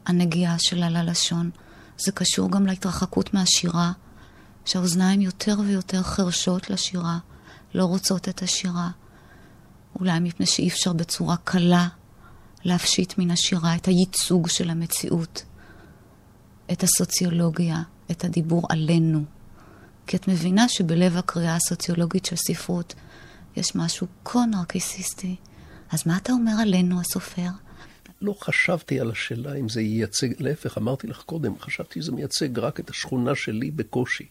[0.07, 1.51] הנגיעה שלה ללשון.
[1.97, 3.93] זה קשור גם להתרחקות מהשירה,
[4.65, 7.19] שהאוזניים יותר ויותר חרשות לשירה,
[7.75, 8.91] לא רוצות את השירה.
[10.01, 11.89] אולי מפני שאי אפשר בצורה קלה
[12.65, 15.45] להפשיט מן השירה את הייצוג של המציאות,
[16.73, 19.25] את הסוציולוגיה, את הדיבור עלינו.
[20.07, 22.95] כי את מבינה שבלב הקריאה הסוציולוגית של ספרות
[23.59, 25.37] יש משהו כה נרקיסיסטי.
[25.91, 27.49] אז מה אתה אומר עלינו, הסופר?
[28.23, 32.81] לא חשבתי על השאלה אם זה ייצג, להפך, אמרתי לך קודם, חשבתי שזה מייצג רק
[32.81, 34.27] את השכונה שלי בקושי.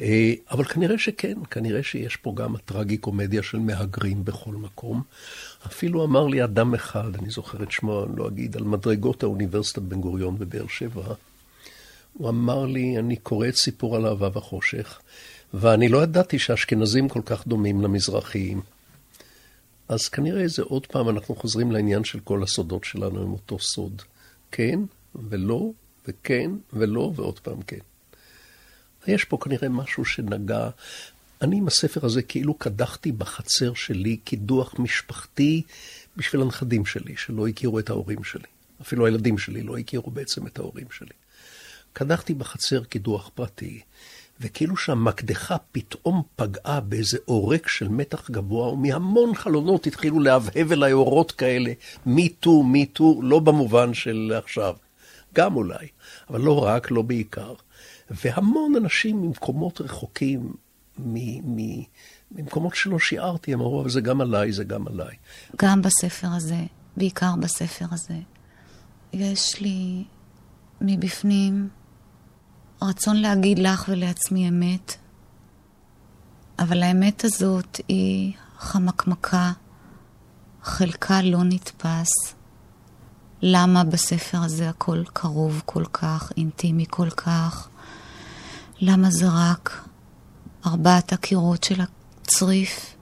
[0.00, 5.02] אה, אבל כנראה שכן, כנראה שיש פה גם הטרגי-קומדיה של מהגרים בכל מקום.
[5.66, 9.82] אפילו אמר לי אדם אחד, אני זוכר את שמו, אני לא אגיד, על מדרגות האוניברסיטת
[9.82, 11.14] בן גוריון בבאר שבע,
[12.12, 15.00] הוא אמר לי, אני קורא את סיפור על אהבה וחושך,
[15.54, 18.60] ואני לא ידעתי שאשכנזים כל כך דומים למזרחיים.
[19.88, 24.02] אז כנראה זה עוד פעם, אנחנו חוזרים לעניין של כל הסודות שלנו עם אותו סוד.
[24.50, 24.80] כן
[25.14, 25.70] ולא,
[26.08, 27.78] וכן ולא, ועוד פעם כן.
[29.06, 30.70] יש פה כנראה משהו שנגע.
[31.42, 35.62] אני עם הספר הזה כאילו קדחתי בחצר שלי קידוח משפחתי
[36.16, 38.48] בשביל הנכדים שלי, שלא הכירו את ההורים שלי.
[38.80, 41.14] אפילו הילדים שלי לא הכירו בעצם את ההורים שלי.
[41.92, 43.80] קדחתי בחצר קידוח פרטי,
[44.42, 51.32] וכאילו שהמקדחה פתאום פגעה באיזה עורק של מתח גבוה, ומהמון חלונות התחילו להבהב אליי אורות
[51.32, 51.72] כאלה,
[52.06, 54.74] מי טו, מי טו, לא במובן של עכשיו,
[55.34, 55.86] גם אולי,
[56.30, 57.54] אבל לא רק, לא בעיקר.
[58.10, 60.52] והמון אנשים ממקומות רחוקים,
[60.98, 61.82] מ- מ-
[62.30, 65.16] ממקומות שלא שיערתי, הם אמרו, אבל זה גם עליי, זה גם עליי.
[65.62, 66.60] גם בספר הזה,
[66.96, 68.14] בעיקר בספר הזה,
[69.12, 70.04] יש לי
[70.80, 71.68] מבפנים
[72.82, 74.96] רצון להגיד לך ולעצמי אמת,
[76.58, 79.52] אבל האמת הזאת היא חמקמקה,
[80.62, 82.10] חלקה לא נתפס.
[83.42, 87.68] למה בספר הזה הכל קרוב כל כך, אינטימי כל כך?
[88.80, 89.84] למה זה רק
[90.66, 92.94] ארבעת הקירות של הצריף?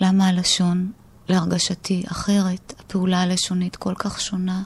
[0.00, 0.92] למה הלשון,
[1.28, 2.72] להרגשתי, אחרת?
[2.80, 4.62] הפעולה הלשונית כל כך שונה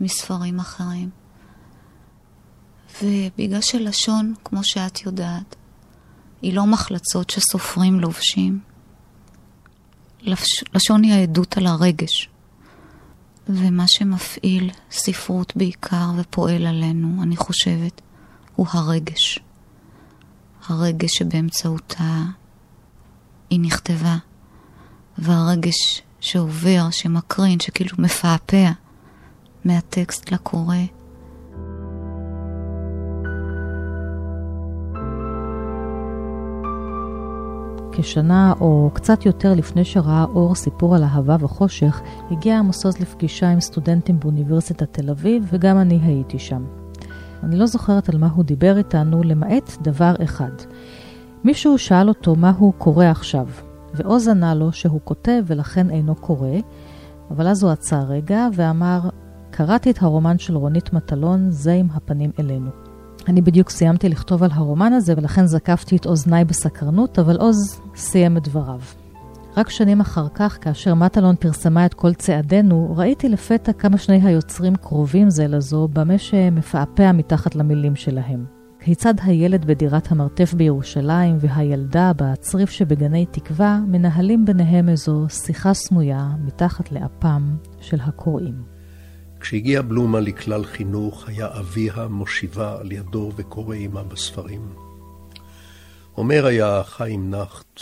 [0.00, 1.25] מספרים אחרים.
[3.02, 5.56] ובגלל שלשון, כמו שאת יודעת,
[6.42, 8.60] היא לא מחלצות שסופרים לובשים.
[10.74, 12.28] לשון היא העדות על הרגש.
[13.48, 18.00] ומה שמפעיל ספרות בעיקר ופועל עלינו, אני חושבת,
[18.56, 19.38] הוא הרגש.
[20.66, 22.22] הרגש שבאמצעותה
[23.50, 24.16] היא נכתבה,
[25.18, 28.70] והרגש שעובר, שמקרין, שכאילו מפעפע
[29.64, 30.76] מהטקסט לקורא.
[37.98, 43.50] כשנה או קצת יותר לפני שראה אור סיפור על אהבה וחושך, הגיע עמוס עוז לפגישה
[43.50, 46.64] עם סטודנטים באוניברסיטת תל אביב, וגם אני הייתי שם.
[47.42, 50.50] אני לא זוכרת על מה הוא דיבר איתנו, למעט דבר אחד.
[51.44, 53.46] מישהו שאל אותו מה הוא קורא עכשיו,
[53.94, 56.50] ועוז ענה לו שהוא כותב ולכן אינו קורא,
[57.30, 59.00] אבל אז הוא עצר רגע ואמר,
[59.50, 62.85] קראתי את הרומן של רונית מטלון, זה עם הפנים אלינו.
[63.28, 68.36] אני בדיוק סיימתי לכתוב על הרומן הזה, ולכן זקפתי את אוזניי בסקרנות, אבל עוז סיים
[68.36, 68.80] את דבריו.
[69.56, 74.76] רק שנים אחר כך, כאשר מטלון פרסמה את כל צעדינו, ראיתי לפתע כמה שני היוצרים
[74.76, 78.44] קרובים זה לזו, במה שמפעפע מתחת למילים שלהם.
[78.80, 86.92] כיצד הילד בדירת המרתף בירושלים והילדה בצריף שבגני תקווה מנהלים ביניהם איזו שיחה סמויה מתחת
[86.92, 88.75] לאפם של הקוראים.
[89.46, 94.74] כשהגיעה בלומה לכלל חינוך, היה אביה מושיבה על ידו וקורא עמה בספרים.
[96.16, 97.80] אומר היה חיים נחט,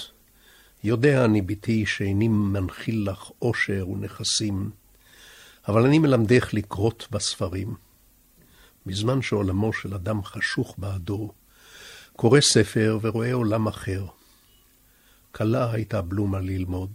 [0.84, 4.70] יודע אני, בתי, שאיני מנחיל לך עושר ונכסים,
[5.68, 7.74] אבל אני מלמדך לקרות בספרים.
[8.86, 11.32] בזמן שעולמו של אדם חשוך בעדו,
[12.16, 14.06] קורא ספר ורואה עולם אחר.
[15.32, 16.92] קלה הייתה בלומה ללמוד.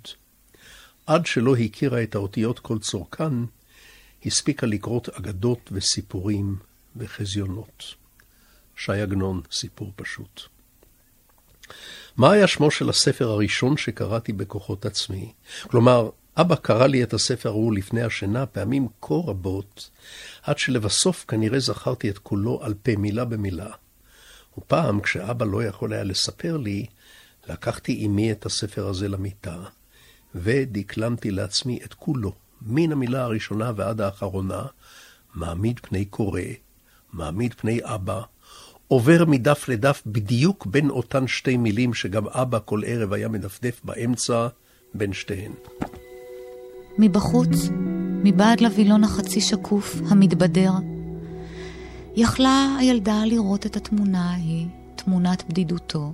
[1.06, 3.34] עד שלא הכירה את האותיות כל צורכן,
[4.26, 6.56] הספיקה לקרות אגדות וסיפורים
[6.96, 7.84] וחזיונות.
[8.76, 10.42] ש"י עגנון, סיפור פשוט.
[12.18, 15.34] מה היה שמו של הספר הראשון שקראתי בכוחות עצמי?
[15.68, 19.90] כלומר, אבא קרא לי את הספר ההוא לפני השינה פעמים כה רבות,
[20.42, 23.70] עד שלבסוף כנראה זכרתי את כולו על פה מילה במילה.
[24.58, 26.86] ופעם, כשאבא לא יכול היה לספר לי,
[27.50, 29.64] לקחתי עמי את הספר הזה למיטה,
[30.36, 34.62] ודקלמתי לעצמי את כולו, מן המילה הראשונה ועד האחרונה,
[35.36, 36.42] מעמיד פני קורא,
[37.14, 38.22] מעמיד פני אבא,
[38.88, 44.48] עובר מדף לדף בדיוק בין אותן שתי מילים שגם אבא כל ערב היה מדפדף באמצע
[44.94, 45.52] בין שתיהן.
[46.98, 47.70] מבחוץ,
[48.24, 50.72] מבעד לווילון החצי שקוף, המתבדר,
[52.16, 56.14] יכלה הילדה לראות את התמונה ההיא, תמונת בדידותו,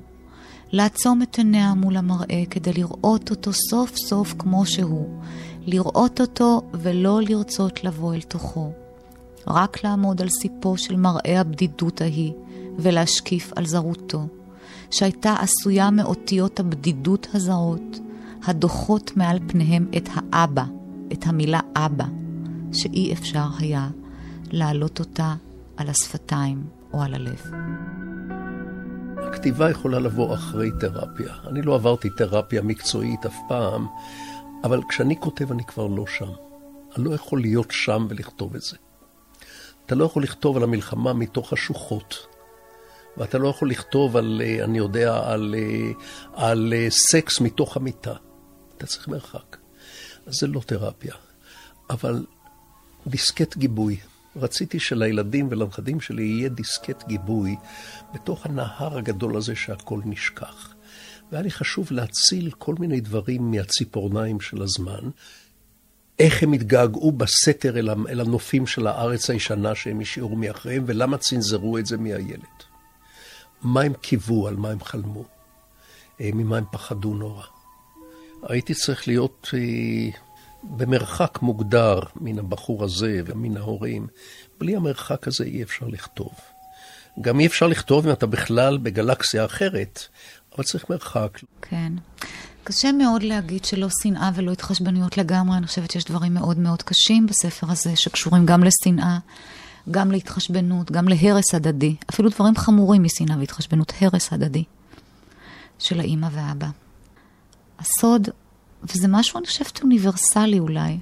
[0.71, 5.21] לעצום את עיניה מול המראה כדי לראות אותו סוף סוף כמו שהוא,
[5.65, 8.71] לראות אותו ולא לרצות לבוא אל תוכו.
[9.47, 12.33] רק לעמוד על סיפו של מראה הבדידות ההיא
[12.79, 14.27] ולהשקיף על זרותו,
[14.91, 17.99] שהייתה עשויה מאותיות הבדידות הזרות,
[18.45, 20.63] הדוחות מעל פניהם את האבא,
[21.11, 22.05] את המילה אבא,
[22.73, 23.89] שאי אפשר היה
[24.51, 25.35] להעלות אותה
[25.77, 27.41] על השפתיים או על הלב.
[29.27, 31.33] הכתיבה יכולה לבוא אחרי תרפיה.
[31.47, 33.87] אני לא עברתי תרפיה מקצועית אף פעם,
[34.65, 36.31] אבל כשאני כותב אני כבר לא שם.
[36.95, 38.77] אני לא יכול להיות שם ולכתוב את זה.
[39.85, 42.27] אתה לא יכול לכתוב על המלחמה מתוך השוחות.
[43.17, 45.91] ואתה לא יכול לכתוב על, אה, אני יודע, על, אה,
[46.33, 48.13] על אה, סקס מתוך המיטה.
[48.77, 49.57] אתה צריך מרחק.
[50.25, 51.15] אז זה לא תרפיה.
[51.89, 52.25] אבל
[53.07, 53.97] דיסקט גיבוי.
[54.35, 57.55] רציתי שלילדים ולנכדים שלי יהיה דיסקט גיבוי
[58.13, 60.74] בתוך הנהר הגדול הזה שהכל נשכח.
[61.31, 65.09] והיה לי חשוב להציל כל מיני דברים מהציפורניים של הזמן.
[66.19, 67.77] איך הם התגעגעו בסתר
[68.09, 72.55] אל הנופים של הארץ הישנה שהם השאירו מאחריהם, ולמה צנזרו את זה מהילד.
[73.61, 75.25] מה הם קיוו, על מה הם חלמו,
[76.21, 77.43] אה, ממה הם פחדו נורא.
[78.43, 80.19] הייתי צריך להיות אה,
[80.63, 84.07] במרחק מוגדר מן הבחור הזה ומן ההורים.
[84.59, 86.33] בלי המרחק הזה אי אפשר לכתוב.
[87.21, 90.07] גם אי אפשר לכתוב אם אתה בכלל בגלקסיה אחרת,
[90.55, 91.39] אבל צריך מרחק.
[91.61, 91.93] כן.
[92.63, 95.57] קשה מאוד להגיד שלא שנאה ולא התחשבנויות לגמרי.
[95.57, 99.17] אני חושבת שיש דברים מאוד מאוד קשים בספר הזה, שקשורים גם לשנאה,
[99.91, 101.95] גם להתחשבנות, גם להרס הדדי.
[102.09, 104.63] אפילו דברים חמורים משנאה והתחשבנות, הרס הדדי
[105.79, 106.67] של האימא והאבא.
[107.79, 108.29] הסוד,
[108.83, 110.99] וזה משהו, אני חושבת, אוניברסלי אולי.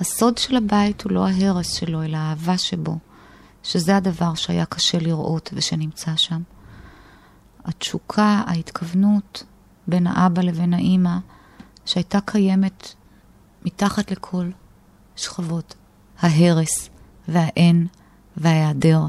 [0.00, 2.98] הסוד של הבית הוא לא ההרס שלו, אלא האהבה שבו,
[3.62, 6.42] שזה הדבר שהיה קשה לראות ושנמצא שם.
[7.64, 9.44] התשוקה, ההתכוונות
[9.86, 11.16] בין האבא לבין האימא,
[11.86, 12.94] שהייתה קיימת
[13.64, 14.50] מתחת לכל
[15.16, 15.74] שכבות
[16.18, 16.88] ההרס
[17.28, 17.86] והאין
[18.36, 19.00] וההיעדר.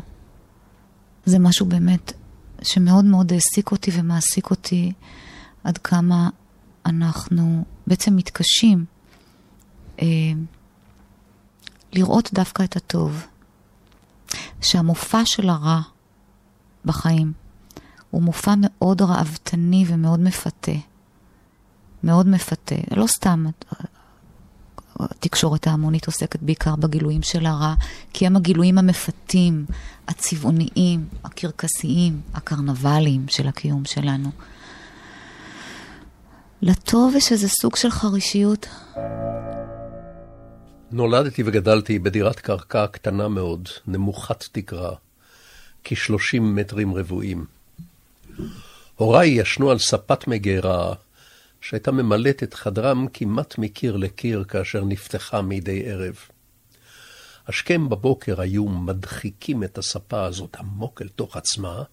[1.26, 2.14] זה משהו באמת
[2.62, 4.94] שמאוד מאוד העסיק אותי ומעסיק אותי
[5.64, 6.30] עד כמה
[6.86, 8.86] אנחנו בעצם מתקשים
[10.02, 10.06] אה,
[11.94, 13.26] לראות דווקא את הטוב.
[14.62, 15.82] שהמופע של הרע
[16.86, 17.34] בחיים
[18.16, 20.72] הוא מופע מאוד ראוותני ומאוד מפתה.
[22.04, 22.76] מאוד מפתה.
[22.92, 23.46] לא סתם
[25.00, 27.74] התקשורת ההמונית עוסקת בעיקר בגילויים של הרע,
[28.14, 29.66] כי הם הגילויים המפתים,
[30.08, 34.30] הצבעוניים, הקרקסיים, הקרנבליים של הקיום שלנו.
[36.62, 38.68] לטוב יש איזה סוג של חרישיות.
[40.92, 44.92] נולדתי וגדלתי בדירת קרקע קטנה מאוד, נמוכת תקרה,
[45.84, 47.55] כ-30 מטרים רבועים.
[48.96, 50.94] הוריי ישנו על ספת מגירה
[51.62, 56.16] שהייתה ממלאת את חדרם כמעט מקיר לקיר כאשר נפתחה מדי ערב.
[57.48, 61.84] השכם בבוקר היו מדחיקים את הספה הזאת עמוק אל תוך עצמה,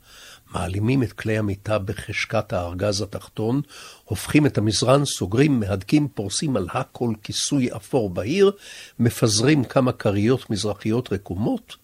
[0.51, 3.61] מעלימים את כלי המיטה בחשקת הארגז התחתון,
[4.05, 8.53] הופכים את המזרן, סוגרים, מהדקים, פורסים על הכל כיסוי אפור בהיר,
[8.99, 11.77] מפזרים כמה כריות מזרחיות רקומות,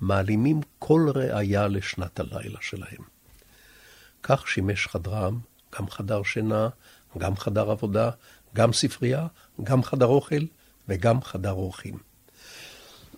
[0.00, 3.19] מעלימים כל ראיה לשנת הלילה שלהם.
[4.22, 5.38] כך שימש חדרם,
[5.78, 6.68] גם חדר שינה,
[7.18, 8.10] גם חדר עבודה,
[8.54, 9.26] גם ספרייה,
[9.62, 10.44] גם חדר אוכל
[10.88, 11.98] וגם חדר אורחים.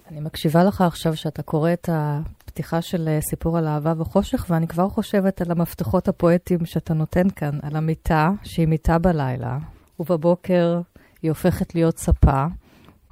[0.08, 4.68] אני מקשיבה לך עכשיו שאתה קורא את הפתיחה של אה, סיפור על אהבה וחושך, ואני
[4.68, 9.58] כבר חושבת על המפתחות הפואטיים שאתה נותן כאן, על המיטה, שהיא מיטה בלילה,
[10.00, 10.80] ובבוקר
[11.22, 12.44] היא הופכת להיות ספה.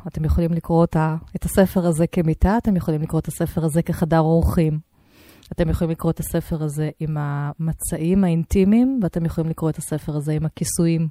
[0.07, 4.21] אתם יכולים לקרוא אותה, את הספר הזה כמיטה, אתם יכולים לקרוא את הספר הזה כחדר
[4.21, 4.79] אורחים.
[5.53, 10.33] אתם יכולים לקרוא את הספר הזה עם המצעים האינטימיים, ואתם יכולים לקרוא את הספר הזה
[10.33, 11.09] עם הכיסויים.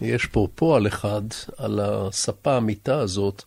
[0.00, 1.22] יש פה פועל אחד
[1.56, 3.42] על הספה, המיטה הזאת,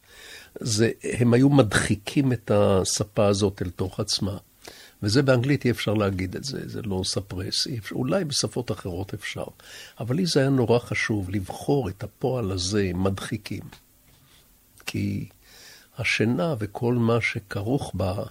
[0.59, 4.37] זה, הם היו מדחיקים את הספה הזאת אל תוך עצמה.
[5.03, 9.43] וזה באנגלית אי אפשר להגיד את זה, זה לא ספרס, אפשר, אולי בשפות אחרות אפשר.
[9.99, 13.63] אבל לי זה היה נורא חשוב לבחור את הפועל הזה, מדחיקים.
[14.85, 15.29] כי
[15.97, 18.23] השינה וכל מה שכרוך בה,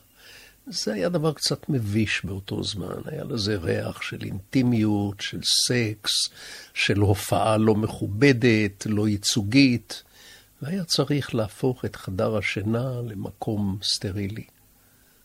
[0.71, 2.97] זה היה דבר קצת מביש באותו זמן.
[3.05, 6.29] היה לזה ריח של אינטימיות, של סקס,
[6.75, 10.03] של הופעה לא מכובדת, לא ייצוגית,
[10.63, 14.45] והיה צריך להפוך את חדר השינה למקום סטרילי,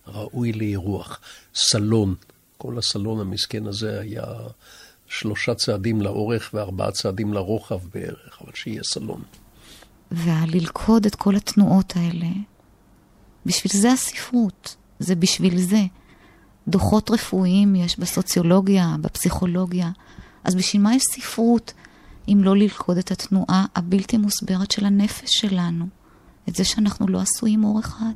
[0.07, 1.19] ראוי לאירוח.
[1.55, 2.15] סלון,
[2.57, 4.25] כל הסלון המסכן הזה היה
[5.07, 9.23] שלושה צעדים לאורך וארבעה צעדים לרוחב בערך, אבל שיהיה סלון.
[10.11, 12.27] וללכוד את כל התנועות האלה,
[13.45, 14.75] בשביל זה הספרות.
[15.03, 15.81] זה בשביל זה.
[16.67, 19.91] דוחות רפואיים יש בסוציולוגיה, בפסיכולוגיה.
[20.43, 21.73] אז בשביל מה יש ספרות
[22.27, 25.85] אם לא ללכוד את התנועה הבלתי מוסברת של הנפש שלנו?
[26.49, 28.13] את זה שאנחנו לא עשויים אור אחד.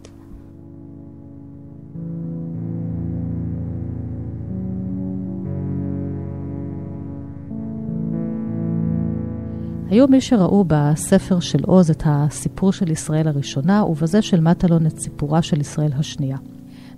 [9.89, 14.99] היו מי שראו בספר של עוז את הסיפור של ישראל הראשונה, ובזה של מטלון את
[14.99, 16.37] סיפורה של ישראל השנייה.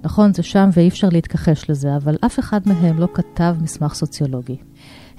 [0.03, 4.57] נכון, זה שם ואי אפשר להתכחש לזה, אבל אף אחד מהם לא כתב מסמך סוציולוגי.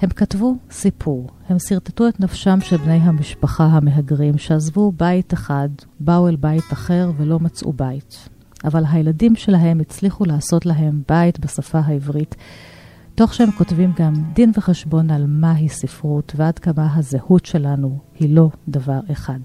[0.01, 5.69] הם כתבו סיפור, הם שרטטו את נפשם של בני המשפחה המהגרים שעזבו בית אחד,
[5.99, 8.29] באו אל בית אחר ולא מצאו בית.
[8.63, 12.35] אבל הילדים שלהם הצליחו לעשות להם בית בשפה העברית,
[13.15, 18.49] תוך שהם כותבים גם דין וחשבון על מהי ספרות ועד כמה הזהות שלנו היא לא
[18.67, 19.39] דבר אחד.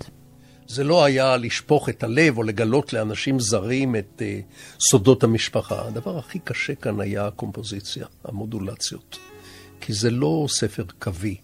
[0.68, 4.22] זה לא היה לשפוך את הלב או לגלות לאנשים זרים את uh,
[4.90, 5.86] סודות המשפחה.
[5.86, 9.18] הדבר הכי קשה כאן היה הקומפוזיציה, המודולציות.
[9.80, 11.36] כי זה לא ספר קווי.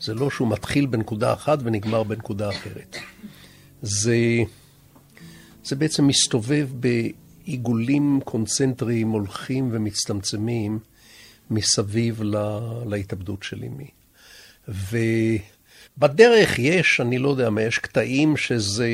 [0.00, 2.96] זה לא שהוא מתחיל בנקודה אחת ונגמר בנקודה אחרת.
[3.82, 4.16] זה,
[5.64, 10.78] זה בעצם מסתובב בעיגולים קונצנטריים הולכים ומצטמצמים
[11.50, 13.88] מסביב לה, להתאבדות של אמי.
[14.68, 14.98] ו...
[15.98, 18.88] בדרך יש, אני לא יודע מה, יש קטעים שזה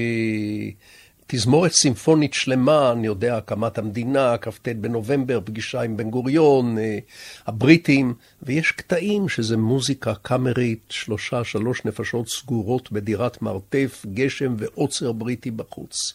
[1.26, 6.98] תזמורת סימפונית שלמה, אני יודע, הקמת המדינה, כ"ט בנובמבר, פגישה עם בן גוריון, אה,
[7.46, 15.50] הבריטים, ויש קטעים שזה מוזיקה קאמרית, שלושה, שלוש נפשות סגורות בדירת מרתף, גשם ועוצר בריטי
[15.50, 16.14] בחוץ.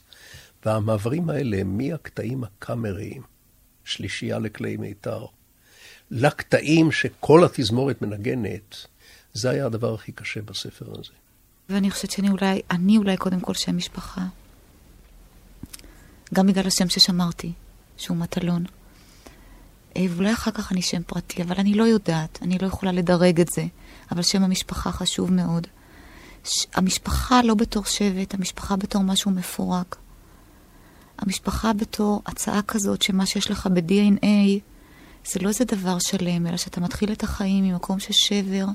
[0.66, 3.22] והמעברים האלה מהקטעים הקאמריים,
[3.84, 5.26] שלישייה לכלי מיתר,
[6.12, 8.86] לקטעים שכל התזמורת מנגנת,
[9.34, 11.14] זה היה הדבר הכי קשה בספר הזה.
[11.70, 14.26] ואני חושבת שאני אולי, אני אולי קודם כל שם משפחה.
[16.34, 17.52] גם בגלל השם ששמרתי,
[17.98, 18.66] שהוא מטלון.
[19.98, 23.42] אה, ואולי אחר כך אני שם פרטי, אבל אני לא יודעת, אני לא יכולה לדרג
[23.42, 23.66] את זה.
[24.12, 25.68] אבל שם המשפחה חשוב מאוד.
[26.74, 29.96] המשפחה לא בתור שבט, המשפחה בתור משהו מפורק.
[31.18, 34.60] המשפחה בתור הצעה כזאת שמה שיש לך ב-DNA
[35.26, 38.66] זה לא איזה דבר שלם, אלא שאתה מתחיל את החיים ממקום של שבר,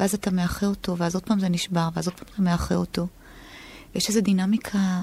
[0.00, 3.06] ואז אתה מאחה אותו, ואז עוד פעם זה נשבר, ואז עוד פעם אתה מאחה אותו.
[3.94, 5.02] יש איזו דינמיקה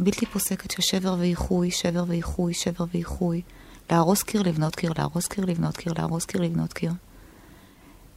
[0.00, 3.42] בלתי פוסקת של שבר ואיחוי, שבר ואיחוי, שבר ואיחוי.
[3.90, 6.92] להרוס קיר, לבנות קיר, להרוס קיר, לבנות קיר, להרוס קיר, לבנות קיר.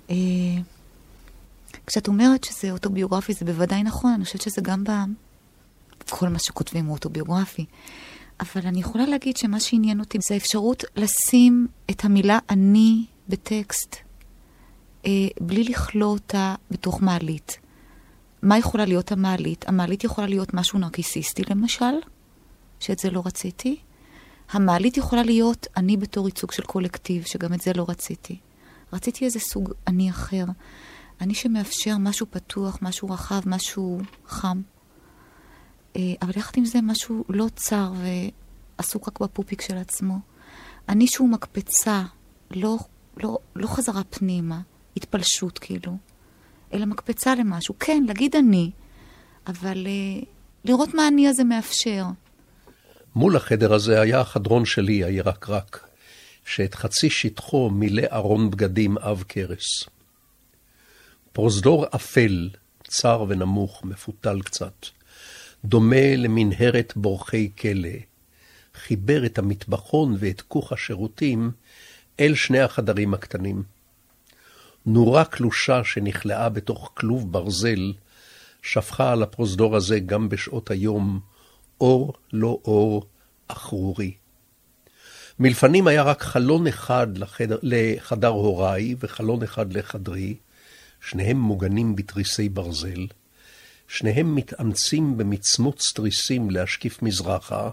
[0.10, 0.16] אה,
[1.88, 4.92] כשאת אומרת שזה אוטוביוגרפי, זה בוודאי נכון, אני חושבת שזה גם ב...
[6.10, 7.66] כל מה שכותבים הוא אוטוביוגרפי.
[8.40, 14.07] אבל אני יכולה להגיד שמה שעניין אותי זה האפשרות לשים את המילה אני בטקסט.
[15.08, 17.58] אה, בלי לכלוא אותה בתוך מעלית.
[18.42, 19.70] מה יכולה להיות המעלית?
[19.70, 21.94] המעלית יכולה להיות משהו נרקיסיסטי למשל,
[22.80, 23.80] שאת זה לא רציתי.
[24.52, 28.40] המעלית יכולה להיות אני בתור ייצוג של קולקטיב, שגם את זה לא רציתי.
[28.94, 30.46] רציתי איזה סוג אני אחר.
[31.22, 34.62] אני שמאפשר משהו פתוח, משהו רחב, משהו חם.
[35.96, 37.94] אה, אבל יחד עם זה משהו לא צר
[38.78, 40.20] ועסוק רק בפופיק של עצמו.
[40.90, 42.04] אני שהוא מקפצה,
[42.52, 42.78] לא,
[43.24, 44.62] לא, לא חזרה פנימה,
[44.98, 45.98] התפלשות כאילו,
[46.74, 47.76] אלא מקפצה למשהו.
[47.80, 48.72] כן, להגיד אני,
[49.48, 50.26] אבל uh,
[50.66, 52.04] לראות מה אני הזה מאפשר.
[53.16, 55.88] מול החדר הזה היה החדרון שלי, הירקרק,
[56.46, 59.84] שאת חצי שטחו מילא ארון בגדים עב כרס.
[61.34, 62.50] פרוזדור אפל,
[62.88, 64.86] צר ונמוך, מפותל קצת,
[65.66, 67.90] דומה למנהרת בורחי כלא,
[68.76, 71.52] חיבר את המטבחון ואת כוך השירותים
[72.20, 73.77] אל שני החדרים הקטנים.
[74.90, 77.94] נורה קלושה שנכלאה בתוך כלוב ברזל,
[78.62, 81.20] שפכה על הפרוזדור הזה גם בשעות היום
[81.82, 83.06] אור לא אור,
[83.48, 84.14] אחרורי.
[85.40, 90.36] מלפנים היה רק חלון אחד לחדר, לחדר הוריי וחלון אחד לחדרי,
[91.02, 93.08] שניהם מוגנים בתריסי ברזל.
[93.88, 97.70] שניהם מתאמצים במצמוץ תריסים להשקיף מזרחה,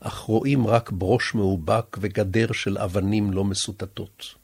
[0.00, 4.41] אך רואים רק ברוש מאובק וגדר של אבנים לא מסוטטות.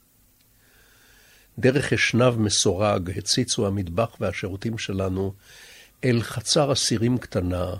[1.59, 5.33] דרך אשנב מסורג הציצו המטבח והשירותים שלנו
[6.03, 7.73] אל חצר אסירים קטנה,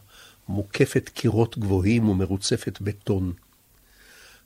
[0.47, 3.33] מוקפת קירות גבוהים ומרוצפת בטון.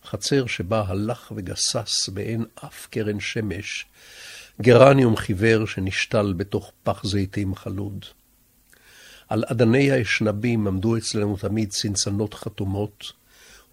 [0.06, 3.86] חצר שבה הלך וגסס באין אף קרן שמש,
[4.62, 8.06] גרניום חיוור שנשתל בתוך פח זיתים חלוד.
[9.30, 13.12] על אדני האשנבים עמדו אצלנו תמיד צנצנות חתומות,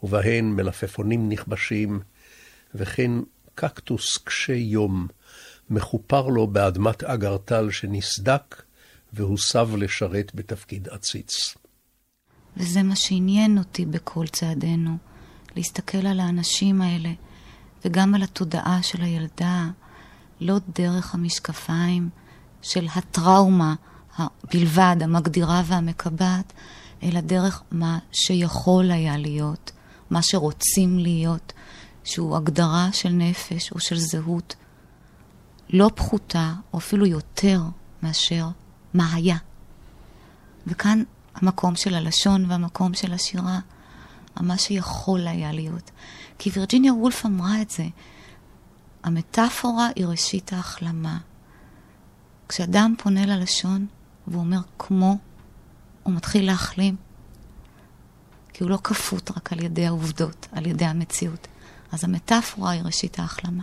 [0.03, 2.01] ובהן מלפפונים נכבשים,
[2.75, 3.11] וכן
[3.55, 5.09] קקטוס קשה יום,
[5.71, 8.63] מחופר לו באדמת אגרטל שנסדק
[9.13, 11.55] והוסב לשרת בתפקיד עציץ.
[12.57, 14.97] וזה מה שעניין אותי בכל צעדינו,
[15.57, 17.13] להסתכל על האנשים האלה,
[17.85, 19.69] וגם על התודעה של הילדה,
[20.41, 22.09] לא דרך המשקפיים
[22.63, 23.75] של הטראומה
[24.55, 26.53] בלבד, המגדירה והמקבעת,
[27.03, 29.73] אלא דרך מה שיכול היה להיות,
[30.11, 31.53] מה שרוצים להיות,
[32.05, 34.57] שהוא הגדרה של נפש או של זהות
[35.73, 37.63] לא פחותה, או אפילו יותר
[38.03, 38.47] מאשר
[38.95, 39.37] מה היה.
[40.67, 41.03] וכאן
[41.35, 43.59] המקום של הלשון והמקום של השירה,
[44.41, 45.91] מה שיכול היה להיות.
[46.39, 47.87] כי וירג'יניה וולף אמרה את זה,
[49.03, 51.19] המטאפורה היא ראשית ההחלמה.
[52.49, 53.87] כשאדם פונה ללשון
[54.27, 55.19] והוא אומר כמו,
[56.03, 56.97] הוא מתחיל להחלים.
[58.53, 61.47] כי הוא לא כפות רק על ידי העובדות, על ידי המציאות.
[61.93, 63.63] אז המטאפורה היא ראשית ההחלמה.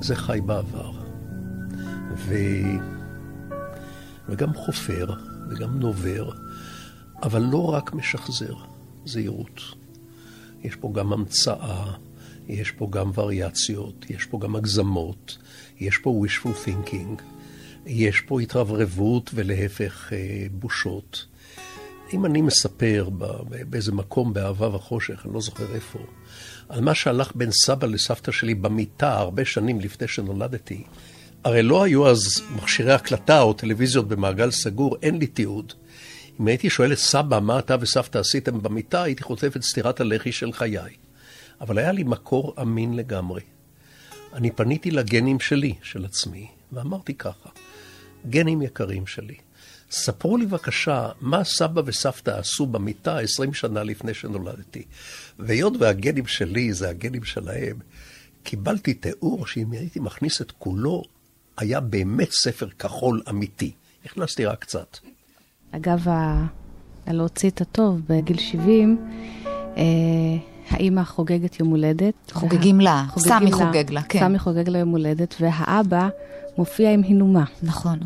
[0.00, 0.92] זה חי בעבר.
[2.16, 2.34] ו...
[4.28, 5.14] וגם חופר,
[5.50, 6.30] וגם נובר,
[7.22, 8.54] אבל לא רק משחזר,
[9.04, 9.60] זהירות.
[10.62, 11.92] יש פה גם המצאה,
[12.48, 15.38] יש פה גם וריאציות, יש פה גם הגזמות,
[15.80, 17.22] יש פה wishful thinking,
[17.86, 21.26] יש פה התרברבות ולהפך אה, בושות.
[22.12, 23.08] אם אני מספר
[23.68, 25.98] באיזה מקום באהבה וחושך, אני לא זוכר איפה,
[26.68, 30.84] על מה שהלך בין סבא לסבתא שלי במיטה הרבה שנים לפני שנולדתי,
[31.44, 35.72] הרי לא היו אז מכשירי הקלטה או טלוויזיות במעגל סגור, אין לי תיעוד.
[36.40, 40.32] אם הייתי שואל את סבא מה אתה וסבתא עשיתם במיטה, הייתי חוטף את סטירת הלחי
[40.32, 40.96] של חיי.
[41.60, 43.40] אבל היה לי מקור אמין לגמרי.
[44.32, 47.48] אני פניתי לגנים שלי, של עצמי, ואמרתי ככה,
[48.30, 49.34] גנים יקרים שלי,
[49.90, 54.82] ספרו לי בבקשה מה סבא וסבתא עשו במיטה 20 שנה לפני שנולדתי.
[55.38, 57.76] והיות והגנים שלי זה הגנים שלהם,
[58.42, 61.02] קיבלתי תיאור שאם הייתי מכניס את כולו,
[61.56, 63.72] היה באמת ספר כחול אמיתי.
[64.04, 64.98] הכנסתי רק קצת.
[65.70, 66.06] אגב,
[67.06, 69.08] הלהוציא את הטוב בגיל 70,
[69.76, 69.82] אה,
[70.70, 72.14] האימא חוגגת יום הולדת.
[72.32, 74.20] חוגגים לה, סמי חוגג לה, כן.
[74.20, 76.08] סמי חוגג לה יום הולדת, והאבא
[76.58, 77.44] מופיע עם הינומה.
[77.62, 77.98] נכון.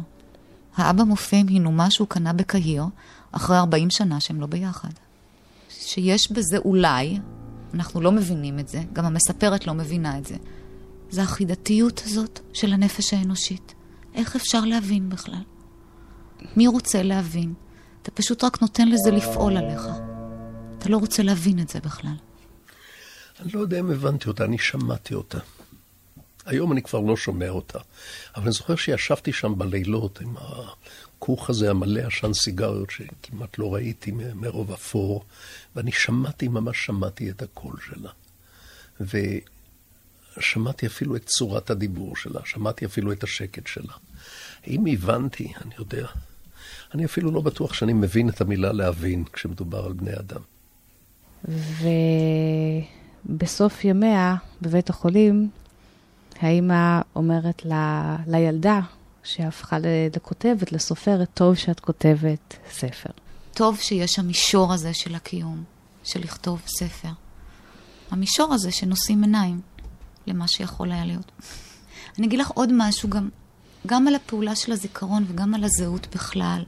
[0.77, 2.85] האבא מופיע עם הינומה שהוא קנה בקהיר,
[3.33, 4.89] אחרי 40 שנה שהם לא ביחד.
[5.69, 7.19] שיש בזה אולי,
[7.75, 10.37] אנחנו לא מבינים את זה, גם המספרת לא מבינה את זה.
[11.11, 13.75] זה החידתיות הזאת של הנפש האנושית.
[14.15, 15.43] איך אפשר להבין בכלל?
[16.57, 17.55] מי רוצה להבין?
[18.03, 19.83] אתה פשוט רק נותן לזה לפעול עליך.
[20.79, 22.15] אתה לא רוצה להבין את זה בכלל.
[23.41, 25.39] אני לא יודע אם הבנתי אותה, אני שמעתי אותה.
[26.47, 27.79] היום אני כבר לא שומע אותה.
[28.37, 34.13] אבל אני זוכר שישבתי שם בלילות עם הכוך הזה המלא עשן סיגריות שכמעט לא ראיתי
[34.35, 35.25] מרוב אפור,
[35.77, 38.11] ואני שמעתי, ממש שמעתי את הקול שלה.
[40.37, 43.93] ושמעתי אפילו את צורת הדיבור שלה, שמעתי אפילו את השקט שלה.
[44.67, 45.53] האם הבנתי?
[45.65, 46.07] אני יודע.
[46.95, 50.41] אני אפילו לא בטוח שאני מבין את המילה להבין כשמדובר על בני אדם.
[53.29, 55.51] ובסוף ימיה, בבית החולים,
[56.41, 57.73] האימא אומרת ל...
[58.27, 58.81] לילדה,
[59.25, 59.77] שהפכה
[60.17, 63.11] לכותבת, לסופרת, טוב שאת כותבת ספר.
[63.55, 65.65] טוב שיש המישור הזה של הקיום,
[66.05, 67.09] של לכתוב ספר.
[68.11, 69.61] המישור הזה שנושאים עיניים
[70.27, 71.33] למה שיכול היה להיות.
[72.19, 73.29] אני אגיד לך עוד משהו גם,
[73.87, 76.65] גם על הפעולה של הזיכרון וגם על הזהות בכלל.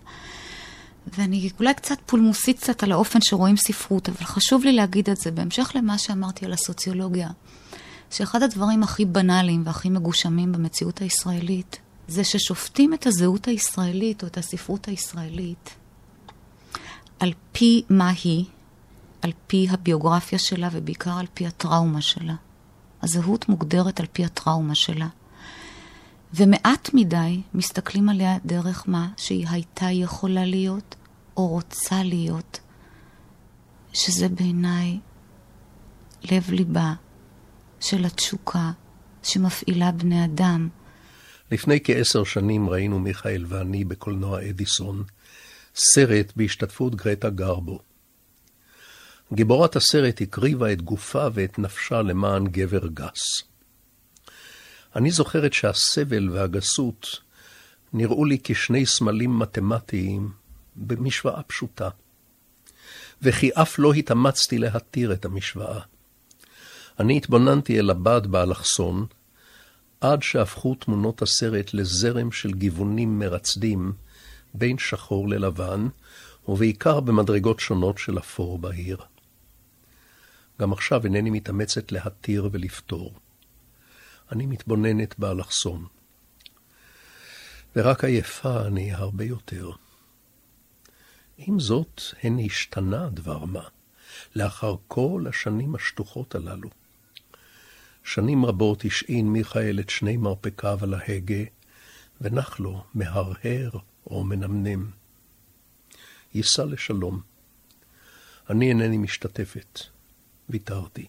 [1.06, 5.30] ואני אולי קצת פולמוסית קצת על האופן שרואים ספרות, אבל חשוב לי להגיד את זה
[5.30, 7.28] בהמשך למה שאמרתי על הסוציולוגיה,
[8.10, 11.78] שאחד הדברים הכי בנאליים והכי מגושמים במציאות הישראלית,
[12.08, 15.70] זה ששופטים את הזהות הישראלית או את הספרות הישראלית
[17.18, 18.44] על פי מה היא,
[19.22, 22.34] על פי הביוגרפיה שלה ובעיקר על פי הטראומה שלה.
[23.02, 25.08] הזהות מוגדרת על פי הטראומה שלה.
[26.34, 30.94] ומעט מדי מסתכלים עליה דרך מה שהיא הייתה יכולה להיות
[31.36, 32.60] או רוצה להיות,
[33.92, 34.98] שזה בעיניי
[36.30, 36.94] לב-ליבה
[37.80, 38.70] של התשוקה
[39.22, 40.68] שמפעילה בני אדם.
[41.50, 45.04] לפני כעשר שנים ראינו מיכאל ואני בקולנוע אדיסון
[45.76, 47.80] סרט בהשתתפות גרטה גרבו.
[49.32, 53.42] גיבורת הסרט הקריבה את גופה ואת נפשה למען גבר גס.
[54.96, 57.20] אני זוכרת שהסבל והגסות
[57.92, 60.30] נראו לי כשני סמלים מתמטיים
[60.76, 61.88] במשוואה פשוטה,
[63.22, 65.80] וכי אף לא התאמצתי להתיר את המשוואה.
[67.00, 69.06] אני התבוננתי אל הבד באלכסון,
[70.00, 73.92] עד שהפכו תמונות הסרט לזרם של גיוונים מרצדים
[74.54, 75.88] בין שחור ללבן,
[76.48, 78.98] ובעיקר במדרגות שונות של אפור בהיר.
[80.60, 83.14] גם עכשיו אינני מתאמצת להתיר ולפתור.
[84.32, 85.86] אני מתבוננת באלכסון.
[87.76, 89.70] ורק עייפה אני הרבה יותר.
[91.38, 93.68] עם זאת, הן השתנה דבר מה,
[94.36, 96.70] לאחר כל השנים השטוחות הללו.
[98.06, 101.44] שנים רבות השעין מיכאל את שני מרפקיו על ההגה,
[102.20, 103.70] ונח לו מהרהר
[104.06, 104.90] או מנמנם.
[106.34, 107.20] ייסע לשלום.
[108.50, 109.80] אני אינני משתתפת.
[110.48, 111.06] ויתרתי.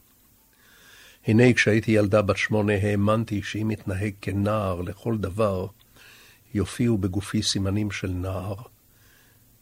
[1.25, 5.67] הנה כשהייתי ילדה בת שמונה האמנתי שאם אתנהג כנער לכל דבר,
[6.53, 8.55] יופיעו בגופי סימנים של נער,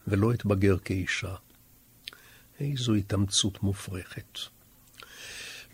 [0.08, 1.34] ולא אתבגר כאישה.
[2.60, 4.55] איזו התאמצות מופרכת.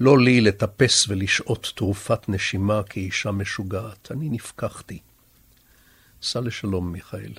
[0.00, 4.98] לא לי לטפס ולשעות תרופת נשימה כאישה משוגעת, אני נפקחתי.
[6.22, 7.32] סע לשלום, מיכאל.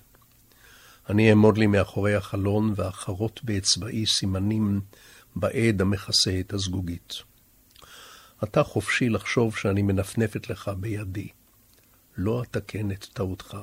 [1.10, 4.82] אני אעמוד לי מאחורי החלון ואחרות באצבעי סימנים
[5.36, 7.14] בעד המכסה את הזגוגית.
[8.44, 11.28] אתה חופשי לחשוב שאני מנפנפת לך בידי.
[12.18, 13.58] לא אתקן את טעותך.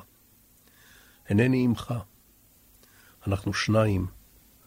[1.28, 1.94] אינני עמך.
[3.26, 4.06] אנחנו שניים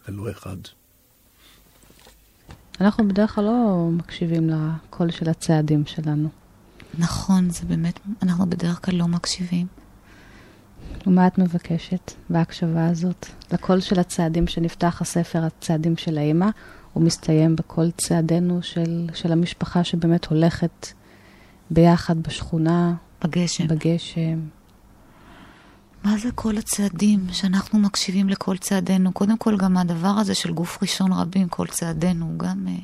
[0.08, 0.56] ולא אחד.
[2.80, 6.28] אנחנו בדרך כלל לא מקשיבים לקול של הצעדים שלנו.
[6.98, 9.66] נכון, זה באמת, אנחנו בדרך כלל לא מקשיבים.
[11.06, 13.26] ומה את מבקשת בהקשבה הזאת?
[13.52, 16.48] לקול של הצעדים שנפתח הספר, הצעדים של האימא,
[16.92, 20.86] הוא מסתיים בכל צעדינו של, של המשפחה שבאמת הולכת
[21.70, 22.94] ביחד בשכונה.
[23.24, 23.66] בגשם.
[23.66, 24.38] בגשם.
[26.04, 29.12] מה זה כל הצעדים שאנחנו מקשיבים לכל צעדינו?
[29.12, 32.68] קודם כל, גם הדבר הזה של גוף ראשון רבים, כל צעדינו, גם...
[32.68, 32.74] אה,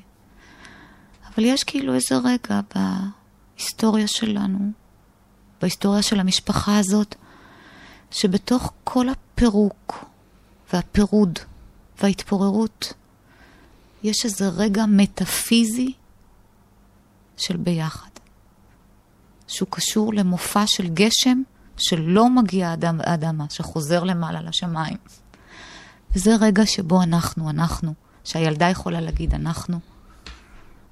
[1.27, 4.73] אבל יש כאילו איזה רגע בהיסטוריה שלנו,
[5.61, 7.15] בהיסטוריה של המשפחה הזאת,
[8.11, 10.05] שבתוך כל הפירוק
[10.73, 11.39] והפירוד
[12.03, 12.93] וההתפוררות,
[14.03, 15.93] יש איזה רגע מטאפיזי
[17.37, 18.11] של ביחד,
[19.49, 21.43] שהוא קשור למופע של גשם
[21.81, 24.97] שלא מגיע עד האדמה, שחוזר למעלה לשמיים.
[26.15, 29.79] וזה רגע שבו אנחנו, אנחנו, שהילדה יכולה להגיד אנחנו.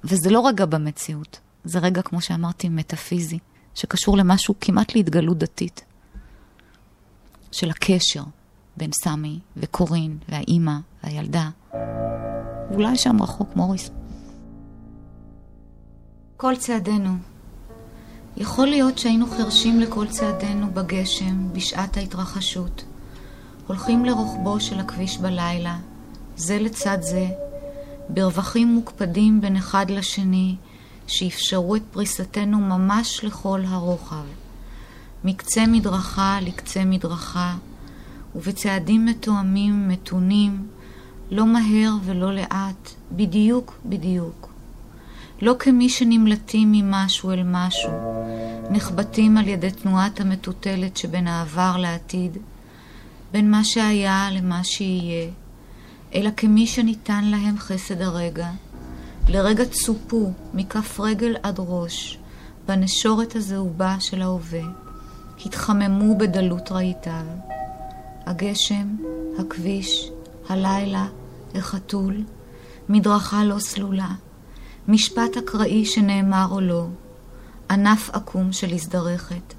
[0.03, 3.39] וזה לא רגע במציאות, זה רגע, כמו שאמרתי, מטאפיזי,
[3.75, 5.83] שקשור למשהו כמעט להתגלות דתית.
[7.51, 8.23] של הקשר
[8.77, 11.49] בין סמי וקורין והאימא והילדה.
[12.71, 13.91] אולי שם רחוק מוריס.
[16.37, 17.28] כל צעדינו.
[18.37, 22.83] יכול להיות שהיינו חרשים לכל צעדינו בגשם, בשעת ההתרחשות.
[23.67, 25.77] הולכים לרוחבו של הכביש בלילה,
[26.37, 27.27] זה לצד זה,
[28.09, 30.55] ברווחים מוקפדים בין אחד לשני,
[31.07, 34.23] שאפשרו את פריסתנו ממש לכל הרוחב.
[35.23, 37.55] מקצה מדרכה לקצה מדרכה,
[38.35, 40.67] ובצעדים מתואמים, מתונים,
[41.31, 44.48] לא מהר ולא לאט, בדיוק בדיוק.
[45.41, 47.91] לא כמי שנמלטים ממשהו אל משהו,
[48.69, 52.37] נחבטים על ידי תנועת המטוטלת שבין העבר לעתיד,
[53.31, 55.29] בין מה שהיה למה שיהיה,
[56.15, 58.49] אלא כמי שניתן להם חסד הרגע,
[59.29, 62.17] לרגע צופו מכף רגל עד ראש,
[62.67, 64.63] בנשורת הזהובה של ההווה.
[65.45, 67.25] התחממו בדלות רהיטיו.
[68.25, 68.95] הגשם,
[69.39, 70.09] הכביש,
[70.49, 71.07] הלילה,
[71.55, 72.23] החתול,
[72.89, 74.11] מדרכה לא סלולה,
[74.91, 76.87] משפט אקראי שנאמר או לא,
[77.71, 79.53] ענף עקום של הזדרכת,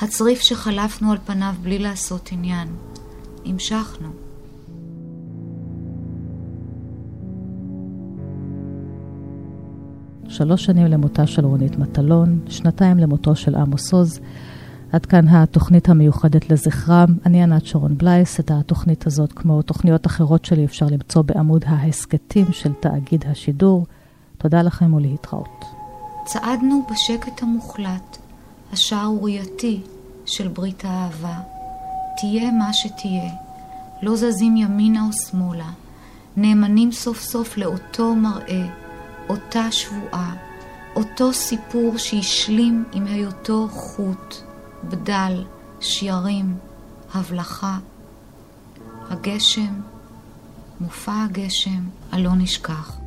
[0.00, 2.68] הצריף שחלפנו על פניו בלי לעשות עניין.
[3.44, 4.08] המשכנו.
[10.28, 14.20] שלוש שנים למותה של רונית מטלון, שנתיים למותו של עמוס עוז.
[14.92, 17.14] עד כאן התוכנית המיוחדת לזכרם.
[17.26, 18.40] אני ענת שרון בלייס.
[18.40, 23.86] את התוכנית הזאת, כמו תוכניות אחרות שלי, אפשר למצוא בעמוד ההסכתים של תאגיד השידור.
[24.42, 25.64] תודה לכם ולהתראות.
[26.24, 28.18] צעדנו בשקט המוחלט,
[28.72, 29.80] השערורייתי
[30.26, 31.40] של ברית האהבה.
[32.16, 33.30] תהיה מה שתהיה,
[34.02, 35.70] לא זזים ימינה או שמאלה,
[36.36, 38.66] נאמנים סוף סוף לאותו מראה,
[39.28, 40.34] אותה שבועה,
[40.96, 44.34] אותו סיפור שהשלים עם היותו חוט,
[44.84, 45.44] בדל,
[45.80, 46.56] שיערים,
[47.14, 47.78] הבלחה.
[49.10, 49.80] הגשם,
[50.80, 51.80] מופע הגשם,
[52.12, 53.01] הלא נשכח.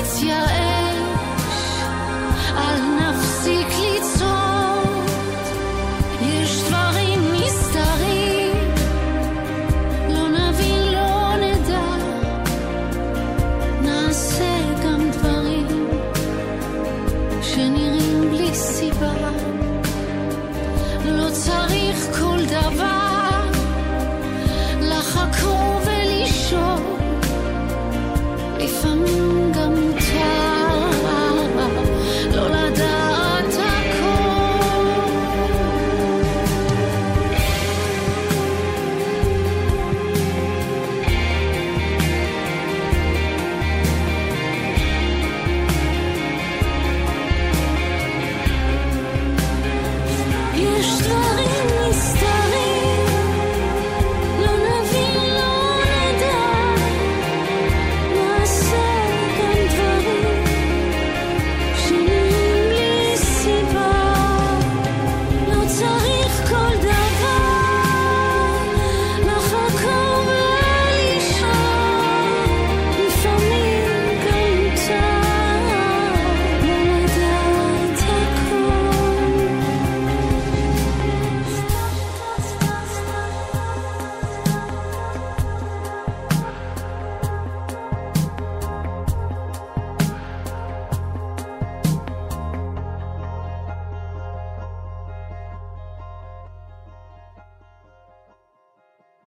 [0.00, 0.30] Już